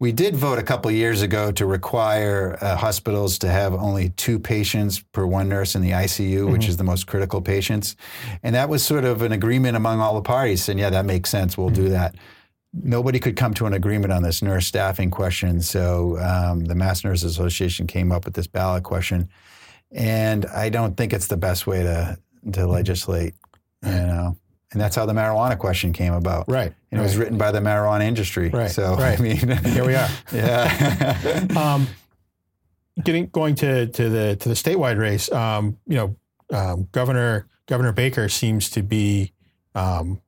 We 0.00 0.10
did 0.10 0.34
vote 0.34 0.58
a 0.58 0.62
couple 0.62 0.90
years 0.90 1.22
ago 1.22 1.52
to 1.52 1.66
require 1.66 2.58
uh, 2.60 2.76
hospitals 2.76 3.38
to 3.38 3.48
have 3.48 3.74
only 3.74 4.08
two 4.10 4.38
patients 4.38 5.00
per 5.00 5.24
one 5.26 5.48
nurse 5.48 5.74
in 5.74 5.82
the 5.82 5.90
ICU, 5.90 6.40
mm-hmm. 6.40 6.52
which 6.52 6.66
is 6.66 6.78
the 6.78 6.84
most 6.84 7.06
critical 7.06 7.42
patients, 7.42 7.94
and 8.42 8.54
that 8.54 8.70
was 8.70 8.82
sort 8.82 9.04
of 9.04 9.20
an 9.20 9.32
agreement 9.32 9.76
among 9.76 10.00
all 10.00 10.14
the 10.14 10.22
parties. 10.22 10.68
And 10.70 10.80
yeah, 10.80 10.90
that 10.90 11.04
makes 11.04 11.28
sense. 11.28 11.58
We'll 11.58 11.68
mm-hmm. 11.68 11.84
do 11.84 11.88
that 11.90 12.14
nobody 12.82 13.20
could 13.20 13.36
come 13.36 13.54
to 13.54 13.66
an 13.66 13.74
agreement 13.74 14.12
on 14.12 14.22
this 14.22 14.42
nurse 14.42 14.66
staffing 14.66 15.10
question. 15.10 15.60
So 15.60 16.18
um, 16.18 16.64
the 16.64 16.74
Mass 16.74 17.04
Nurses 17.04 17.32
Association 17.32 17.86
came 17.86 18.10
up 18.10 18.24
with 18.24 18.34
this 18.34 18.46
ballot 18.46 18.82
question, 18.82 19.28
and 19.92 20.46
I 20.46 20.68
don't 20.68 20.96
think 20.96 21.12
it's 21.12 21.28
the 21.28 21.36
best 21.36 21.66
way 21.66 21.82
to 21.82 22.18
to 22.52 22.66
legislate. 22.66 23.34
You 23.84 23.90
know, 23.90 24.36
and 24.72 24.80
that's 24.80 24.96
how 24.96 25.06
the 25.06 25.12
marijuana 25.12 25.58
question 25.58 25.92
came 25.92 26.12
about. 26.12 26.48
Right. 26.48 26.72
And 26.90 27.00
it 27.00 27.02
was 27.02 27.16
written 27.16 27.38
by 27.38 27.52
the 27.52 27.60
marijuana 27.60 28.04
industry. 28.04 28.48
Right. 28.50 28.70
So 28.70 28.96
right. 28.96 29.18
I 29.18 29.22
mean, 29.22 29.36
here 29.64 29.86
we 29.86 29.94
are. 29.94 30.08
yeah. 30.32 31.46
um, 31.56 31.86
getting 33.02 33.26
going 33.28 33.54
to 33.56 33.86
to 33.86 34.08
the 34.08 34.36
to 34.36 34.48
the 34.48 34.54
statewide 34.54 34.98
race. 34.98 35.30
Um, 35.30 35.78
you 35.86 35.96
know, 35.96 36.16
um, 36.50 36.88
Governor 36.92 37.46
Governor 37.66 37.92
Baker 37.92 38.28
seems 38.28 38.68
to 38.70 38.82
be 38.82 39.32
um, 39.74 40.20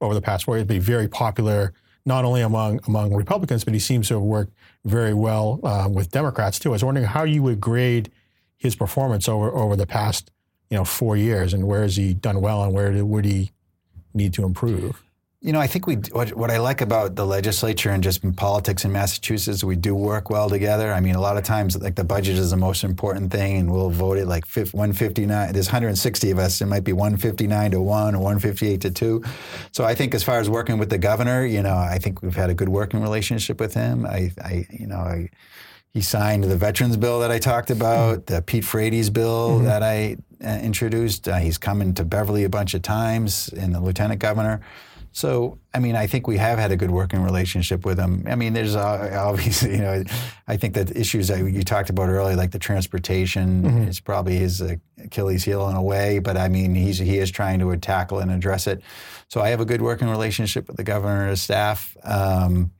over 0.00 0.14
the 0.14 0.22
past 0.22 0.44
four 0.44 0.56
years 0.56 0.66
be 0.66 0.78
very 0.78 1.08
popular 1.08 1.72
not 2.06 2.24
only 2.24 2.40
among 2.40 2.80
among 2.86 3.14
Republicans, 3.14 3.64
but 3.64 3.74
he 3.74 3.80
seems 3.80 4.08
to 4.08 4.14
have 4.14 4.22
worked 4.22 4.54
very 4.84 5.12
well 5.12 5.60
um, 5.64 5.92
with 5.92 6.10
Democrats 6.10 6.58
too. 6.58 6.70
I 6.70 6.72
was 6.72 6.84
wondering 6.84 7.06
how 7.06 7.24
you 7.24 7.42
would 7.42 7.60
grade 7.60 8.10
his 8.56 8.74
performance 8.74 9.28
over 9.28 9.52
over 9.52 9.76
the 9.76 9.86
past 9.86 10.30
you 10.70 10.78
know 10.78 10.84
four 10.84 11.16
years, 11.16 11.52
and 11.52 11.66
where 11.66 11.82
has 11.82 11.96
he 11.96 12.14
done 12.14 12.40
well, 12.40 12.62
and 12.62 12.72
where 12.72 13.04
would 13.04 13.24
he 13.24 13.50
need 14.14 14.32
to 14.34 14.44
improve? 14.44 15.02
You 15.46 15.52
know, 15.52 15.60
I 15.60 15.68
think 15.68 15.86
we 15.86 15.94
what, 16.10 16.34
what, 16.34 16.50
I 16.50 16.58
like 16.58 16.80
about 16.80 17.14
the 17.14 17.24
legislature 17.24 17.90
and 17.90 18.02
just 18.02 18.20
politics 18.34 18.84
in 18.84 18.90
Massachusetts, 18.90 19.62
we 19.62 19.76
do 19.76 19.94
work 19.94 20.28
well 20.28 20.50
together. 20.50 20.92
I 20.92 20.98
mean, 20.98 21.14
a 21.14 21.20
lot 21.20 21.36
of 21.36 21.44
times, 21.44 21.80
like 21.80 21.94
the 21.94 22.02
budget 22.02 22.36
is 22.36 22.50
the 22.50 22.56
most 22.56 22.82
important 22.82 23.30
thing, 23.30 23.58
and 23.58 23.70
we'll 23.70 23.90
vote 23.90 24.18
it 24.18 24.26
like 24.26 24.44
159. 24.44 25.52
There's 25.52 25.68
160 25.68 26.30
of 26.32 26.40
us. 26.40 26.60
It 26.60 26.66
might 26.66 26.82
be 26.82 26.92
159 26.92 27.70
to 27.70 27.80
one 27.80 28.16
or 28.16 28.18
158 28.18 28.80
to 28.80 28.90
two. 28.90 29.22
So 29.70 29.84
I 29.84 29.94
think, 29.94 30.16
as 30.16 30.24
far 30.24 30.40
as 30.40 30.50
working 30.50 30.78
with 30.78 30.90
the 30.90 30.98
governor, 30.98 31.46
you 31.46 31.62
know, 31.62 31.76
I 31.76 32.00
think 32.00 32.22
we've 32.22 32.34
had 32.34 32.50
a 32.50 32.54
good 32.54 32.68
working 32.68 33.00
relationship 33.00 33.60
with 33.60 33.72
him. 33.72 34.04
I, 34.04 34.32
I 34.42 34.66
you 34.68 34.88
know, 34.88 34.96
I, 34.96 35.30
he 35.94 36.02
signed 36.02 36.42
the 36.42 36.56
veterans 36.56 36.96
bill 36.96 37.20
that 37.20 37.30
I 37.30 37.38
talked 37.38 37.70
about, 37.70 38.26
the 38.26 38.42
Pete 38.42 38.64
Frates 38.64 39.10
bill 39.10 39.50
mm-hmm. 39.50 39.66
that 39.66 39.84
I 39.84 40.16
uh, 40.44 40.58
introduced. 40.60 41.28
Uh, 41.28 41.36
he's 41.36 41.56
coming 41.56 41.94
to 41.94 42.04
Beverly 42.04 42.42
a 42.42 42.48
bunch 42.48 42.74
of 42.74 42.82
times, 42.82 43.48
and 43.56 43.72
the 43.72 43.80
lieutenant 43.80 44.18
governor. 44.18 44.60
So, 45.16 45.58
I 45.72 45.78
mean, 45.78 45.96
I 45.96 46.06
think 46.06 46.26
we 46.26 46.36
have 46.36 46.58
had 46.58 46.72
a 46.72 46.76
good 46.76 46.90
working 46.90 47.22
relationship 47.22 47.86
with 47.86 47.96
them. 47.96 48.24
I 48.26 48.34
mean, 48.34 48.52
there's 48.52 48.76
uh, 48.76 49.16
obviously, 49.26 49.70
you 49.70 49.78
know, 49.78 50.04
I 50.46 50.58
think 50.58 50.74
that 50.74 50.94
issues 50.94 51.28
that 51.28 51.38
you 51.38 51.62
talked 51.62 51.88
about 51.88 52.10
earlier, 52.10 52.36
like 52.36 52.50
the 52.50 52.58
transportation, 52.58 53.62
mm-hmm. 53.62 53.88
is 53.88 53.98
probably 53.98 54.36
his 54.36 54.62
Achilles 55.02 55.42
heel 55.42 55.70
in 55.70 55.74
a 55.74 55.82
way. 55.82 56.18
But 56.18 56.36
I 56.36 56.48
mean, 56.48 56.74
he's 56.74 56.98
he 56.98 57.16
is 57.16 57.30
trying 57.30 57.60
to 57.60 57.76
tackle 57.78 58.18
and 58.18 58.30
address 58.30 58.66
it. 58.66 58.82
So 59.28 59.40
I 59.40 59.48
have 59.48 59.60
a 59.60 59.64
good 59.64 59.80
working 59.80 60.10
relationship 60.10 60.66
with 60.66 60.76
the 60.76 60.84
governor 60.84 61.22
and 61.22 61.30
his 61.30 61.40
staff. 61.40 61.96
Um, 62.04 62.72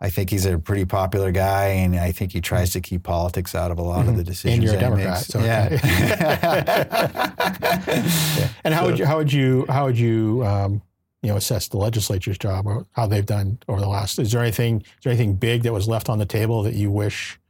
I 0.00 0.10
think 0.10 0.30
he's 0.30 0.46
a 0.46 0.58
pretty 0.58 0.86
popular 0.86 1.30
guy, 1.30 1.66
and 1.66 1.94
I 1.94 2.10
think 2.10 2.32
he 2.32 2.40
tries 2.40 2.72
to 2.72 2.80
keep 2.80 3.04
politics 3.04 3.54
out 3.54 3.70
of 3.70 3.78
a 3.78 3.82
lot 3.82 4.00
mm-hmm. 4.00 4.08
of 4.08 4.16
the 4.16 4.24
decisions. 4.24 4.54
And 4.54 4.64
you're 4.64 4.74
a 4.74 4.80
Democrat, 4.80 5.18
so 5.18 5.38
yeah. 5.38 5.68
yeah. 8.38 8.48
And 8.64 8.74
how 8.74 8.80
so, 8.80 8.90
would 8.90 8.98
you 8.98 9.06
how 9.06 9.18
would 9.18 9.32
you 9.32 9.66
how 9.68 9.84
would 9.84 9.96
you 9.96 10.44
um, 10.44 10.82
you 11.24 11.30
know, 11.30 11.36
assess 11.36 11.68
the 11.68 11.78
legislature's 11.78 12.36
job 12.36 12.66
or 12.66 12.86
how 12.92 13.06
they've 13.06 13.24
done 13.24 13.58
over 13.66 13.80
the 13.80 13.88
last. 13.88 14.18
Is 14.18 14.30
there 14.30 14.42
anything? 14.42 14.82
Is 14.82 14.86
there 15.02 15.12
anything 15.12 15.36
big 15.36 15.62
that 15.62 15.72
was 15.72 15.88
left 15.88 16.10
on 16.10 16.18
the 16.18 16.26
table 16.26 16.62
that 16.64 16.74
you 16.74 16.90
wish 16.90 17.40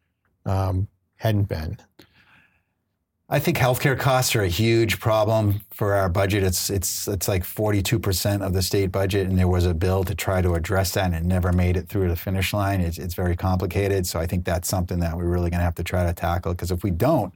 um, 0.46 0.86
hadn't 1.16 1.48
been? 1.48 1.76
I 3.28 3.40
think 3.40 3.56
healthcare 3.58 3.98
costs 3.98 4.36
are 4.36 4.42
a 4.42 4.48
huge 4.48 5.00
problem 5.00 5.62
for 5.72 5.94
our 5.94 6.08
budget. 6.08 6.44
It's 6.44 6.70
it's 6.70 7.08
it's 7.08 7.26
like 7.26 7.42
42% 7.42 8.46
of 8.46 8.52
the 8.52 8.62
state 8.62 8.92
budget, 8.92 9.26
and 9.26 9.36
there 9.36 9.48
was 9.48 9.66
a 9.66 9.74
bill 9.74 10.04
to 10.04 10.14
try 10.14 10.40
to 10.40 10.54
address 10.54 10.92
that, 10.92 11.06
and 11.06 11.14
it 11.16 11.24
never 11.24 11.52
made 11.52 11.76
it 11.76 11.88
through 11.88 12.08
the 12.08 12.16
finish 12.16 12.52
line. 12.52 12.80
It's, 12.80 12.98
it's 12.98 13.14
very 13.14 13.34
complicated, 13.34 14.06
so 14.06 14.20
I 14.20 14.26
think 14.26 14.44
that's 14.44 14.68
something 14.68 15.00
that 15.00 15.16
we're 15.16 15.24
really 15.24 15.50
going 15.50 15.58
to 15.58 15.64
have 15.64 15.74
to 15.74 15.82
try 15.82 16.06
to 16.06 16.12
tackle. 16.12 16.52
Because 16.52 16.70
if 16.70 16.84
we 16.84 16.92
don't, 16.92 17.34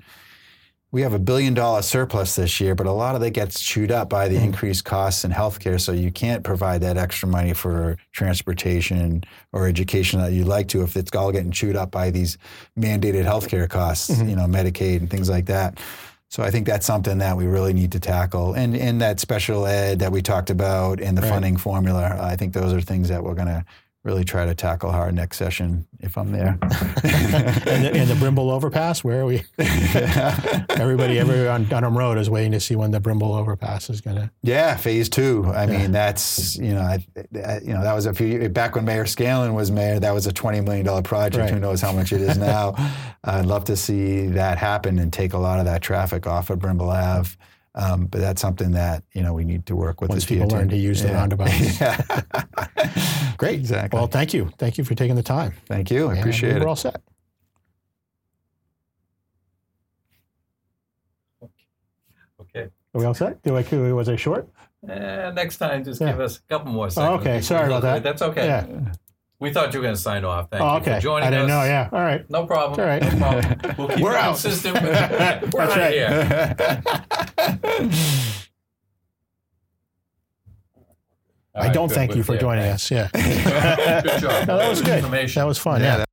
we 0.90 1.02
have 1.02 1.12
a 1.12 1.18
billion 1.18 1.52
dollar 1.52 1.82
surplus 1.82 2.36
this 2.36 2.60
year, 2.60 2.74
but 2.74 2.86
a 2.86 2.92
lot 2.92 3.14
of 3.14 3.20
that 3.20 3.30
gets 3.30 3.60
chewed 3.60 3.90
up 3.90 4.08
by 4.08 4.26
the 4.26 4.36
mm. 4.36 4.44
increased 4.44 4.86
costs 4.86 5.22
in 5.22 5.30
healthcare. 5.30 5.78
So 5.78 5.92
you 5.92 6.10
can't 6.10 6.42
provide 6.42 6.80
that 6.80 6.96
extra 6.96 7.28
money 7.28 7.52
for 7.52 7.98
transportation 8.12 9.22
or 9.52 9.66
education 9.66 10.20
that 10.20 10.32
you'd 10.32 10.46
like 10.46 10.68
to 10.68 10.82
if 10.82 10.96
it's 10.96 11.14
all 11.14 11.30
getting 11.30 11.52
chewed 11.52 11.76
up 11.76 11.90
by 11.90 12.10
these 12.10 12.38
mandated 12.78 13.24
healthcare 13.24 13.68
costs, 13.68 14.10
mm-hmm. 14.10 14.30
you 14.30 14.36
know, 14.36 14.46
Medicaid 14.46 14.98
and 14.98 15.10
things 15.10 15.28
like 15.28 15.46
that. 15.46 15.78
So 16.30 16.42
I 16.42 16.50
think 16.50 16.66
that's 16.66 16.86
something 16.86 17.18
that 17.18 17.36
we 17.36 17.46
really 17.46 17.72
need 17.72 17.92
to 17.92 18.00
tackle. 18.00 18.54
And 18.54 18.76
in 18.76 18.98
that 18.98 19.20
special 19.20 19.66
ed 19.66 19.98
that 20.00 20.12
we 20.12 20.22
talked 20.22 20.50
about 20.50 21.00
and 21.00 21.16
the 21.16 21.22
right. 21.22 21.30
funding 21.30 21.56
formula, 21.56 22.18
I 22.20 22.36
think 22.36 22.52
those 22.54 22.72
are 22.72 22.80
things 22.80 23.08
that 23.08 23.22
we're 23.22 23.34
going 23.34 23.48
to 23.48 23.64
really 24.08 24.24
try 24.24 24.46
to 24.46 24.54
tackle 24.54 24.90
hard 24.90 25.14
next 25.14 25.36
session 25.36 25.86
if 26.00 26.16
I'm 26.16 26.32
there. 26.32 26.58
and, 26.62 27.84
the, 27.84 27.90
and 27.94 28.08
the 28.08 28.14
Brimbal 28.14 28.50
overpass, 28.50 29.04
where 29.04 29.20
are 29.20 29.26
we? 29.26 29.44
Everybody, 30.78 31.18
everybody 31.18 31.46
on 31.46 31.64
Dunham 31.66 31.98
Road 31.98 32.16
is 32.16 32.30
waiting 32.30 32.52
to 32.52 32.60
see 32.60 32.74
when 32.74 32.90
the 32.90 33.00
Brimbal 33.00 33.38
overpass 33.38 33.90
is 33.90 34.00
going 34.00 34.16
to. 34.16 34.30
Yeah, 34.42 34.76
phase 34.76 35.10
two. 35.10 35.44
I 35.54 35.66
mean, 35.66 35.92
that's 35.92 36.56
you 36.56 36.72
know, 36.72 36.80
I, 36.80 37.04
I, 37.44 37.58
you 37.58 37.74
know, 37.74 37.82
that 37.82 37.92
was 37.92 38.06
a 38.06 38.14
few 38.14 38.48
back 38.48 38.76
when 38.76 38.86
Mayor 38.86 39.04
Scanlon 39.04 39.52
was 39.54 39.70
mayor. 39.70 40.00
That 40.00 40.12
was 40.12 40.26
a 40.26 40.32
twenty 40.32 40.60
million 40.60 40.86
dollar 40.86 41.02
project. 41.02 41.42
Right. 41.42 41.50
Who 41.50 41.60
knows 41.60 41.82
how 41.82 41.92
much 41.92 42.12
it 42.12 42.22
is 42.22 42.38
now? 42.52 42.74
I'd 43.24 43.44
love 43.44 43.64
to 43.64 43.76
see 43.76 44.28
that 44.28 44.56
happen 44.56 44.98
and 44.98 45.12
take 45.12 45.34
a 45.34 45.38
lot 45.38 45.58
of 45.58 45.66
that 45.66 45.82
traffic 45.82 46.26
off 46.26 46.48
of 46.48 46.60
Brimbal 46.60 46.94
Ave. 46.94 47.36
Um, 47.78 48.06
but 48.06 48.20
that's 48.20 48.42
something 48.42 48.72
that 48.72 49.04
you 49.12 49.22
know 49.22 49.32
we 49.32 49.44
need 49.44 49.64
to 49.66 49.76
work 49.76 50.00
with 50.00 50.10
Once 50.10 50.24
the 50.26 50.34
people 50.34 50.48
DOT. 50.48 50.58
learn 50.58 50.68
to 50.70 50.76
use 50.76 51.00
the 51.00 51.08
Yeah. 51.08 51.14
roundabouts. 51.14 51.80
yeah. 51.80 52.00
Great. 53.36 53.60
Exactly. 53.60 53.96
Well, 53.96 54.08
thank 54.08 54.34
you. 54.34 54.50
Thank 54.58 54.78
you 54.78 54.84
for 54.84 54.96
taking 54.96 55.14
the 55.14 55.22
time. 55.22 55.52
Thank 55.66 55.90
you. 55.92 56.08
I 56.08 56.10
And 56.10 56.18
appreciate 56.18 56.56
it. 56.56 56.60
We're 56.60 56.68
all 56.68 56.74
set. 56.76 57.00
Okay. 62.40 62.68
Are 62.94 62.98
we 63.00 63.04
all 63.04 63.14
set? 63.14 63.42
Do 63.42 63.56
I, 63.56 63.62
was 63.92 64.08
I 64.08 64.16
short? 64.16 64.48
Eh, 64.88 65.30
next 65.32 65.58
time, 65.58 65.84
just 65.84 66.00
Yeah. 66.00 66.12
give 66.12 66.20
us 66.20 66.38
a 66.38 66.42
couple 66.48 66.72
more 66.72 66.90
seconds. 66.90 67.20
okay. 67.20 67.40
Sorry 67.40 67.66
about 67.66 67.82
that. 67.82 68.02
That's 68.02 68.22
okay. 68.22 68.46
Yeah. 68.46 68.66
We 69.40 69.52
thought 69.52 69.72
you 69.72 69.78
were 69.78 69.84
going 69.84 69.94
to 69.94 70.00
sign 70.00 70.24
off. 70.24 70.50
Thank 70.50 70.62
Oh, 70.62 70.74
you 70.74 70.80
okay. 70.80 70.94
for 70.96 71.00
joining 71.00 71.28
I 71.28 71.30
didn't 71.30 71.44
us. 71.44 71.48
know. 71.50 71.64
Yeah. 71.64 71.88
All 71.92 72.00
right. 72.00 72.28
No 72.28 72.44
problem. 72.46 72.80
All 72.80 72.86
right. 72.86 73.02
No 73.02 73.18
problem. 73.18 73.74
We'll 73.78 73.88
keep 73.88 74.00
We're 74.00 74.12
it 74.12 74.16
out. 74.18 74.30
consistent. 74.32 74.74
With, 74.74 74.82
we're 75.54 75.66
That's 75.66 75.72
out 75.72 75.76
right. 75.76 75.92
here. 75.92 76.82
All 81.54 81.62
I 81.64 81.66
right, 81.66 81.74
don't 81.74 81.88
good. 81.88 81.94
thank 81.94 82.14
you 82.14 82.22
for 82.22 82.32
clear. 82.32 82.40
joining 82.40 82.64
Thanks. 82.64 82.92
us. 82.92 83.12
Yeah. 83.14 84.00
good 84.02 84.20
job. 84.20 84.46
No, 84.46 84.58
that 84.58 84.68
was 84.70 84.80
good. 84.82 84.98
Information. 84.98 85.40
That 85.40 85.46
was 85.46 85.58
fun. 85.58 85.80
Yeah, 85.80 85.98
yeah. 85.98 86.04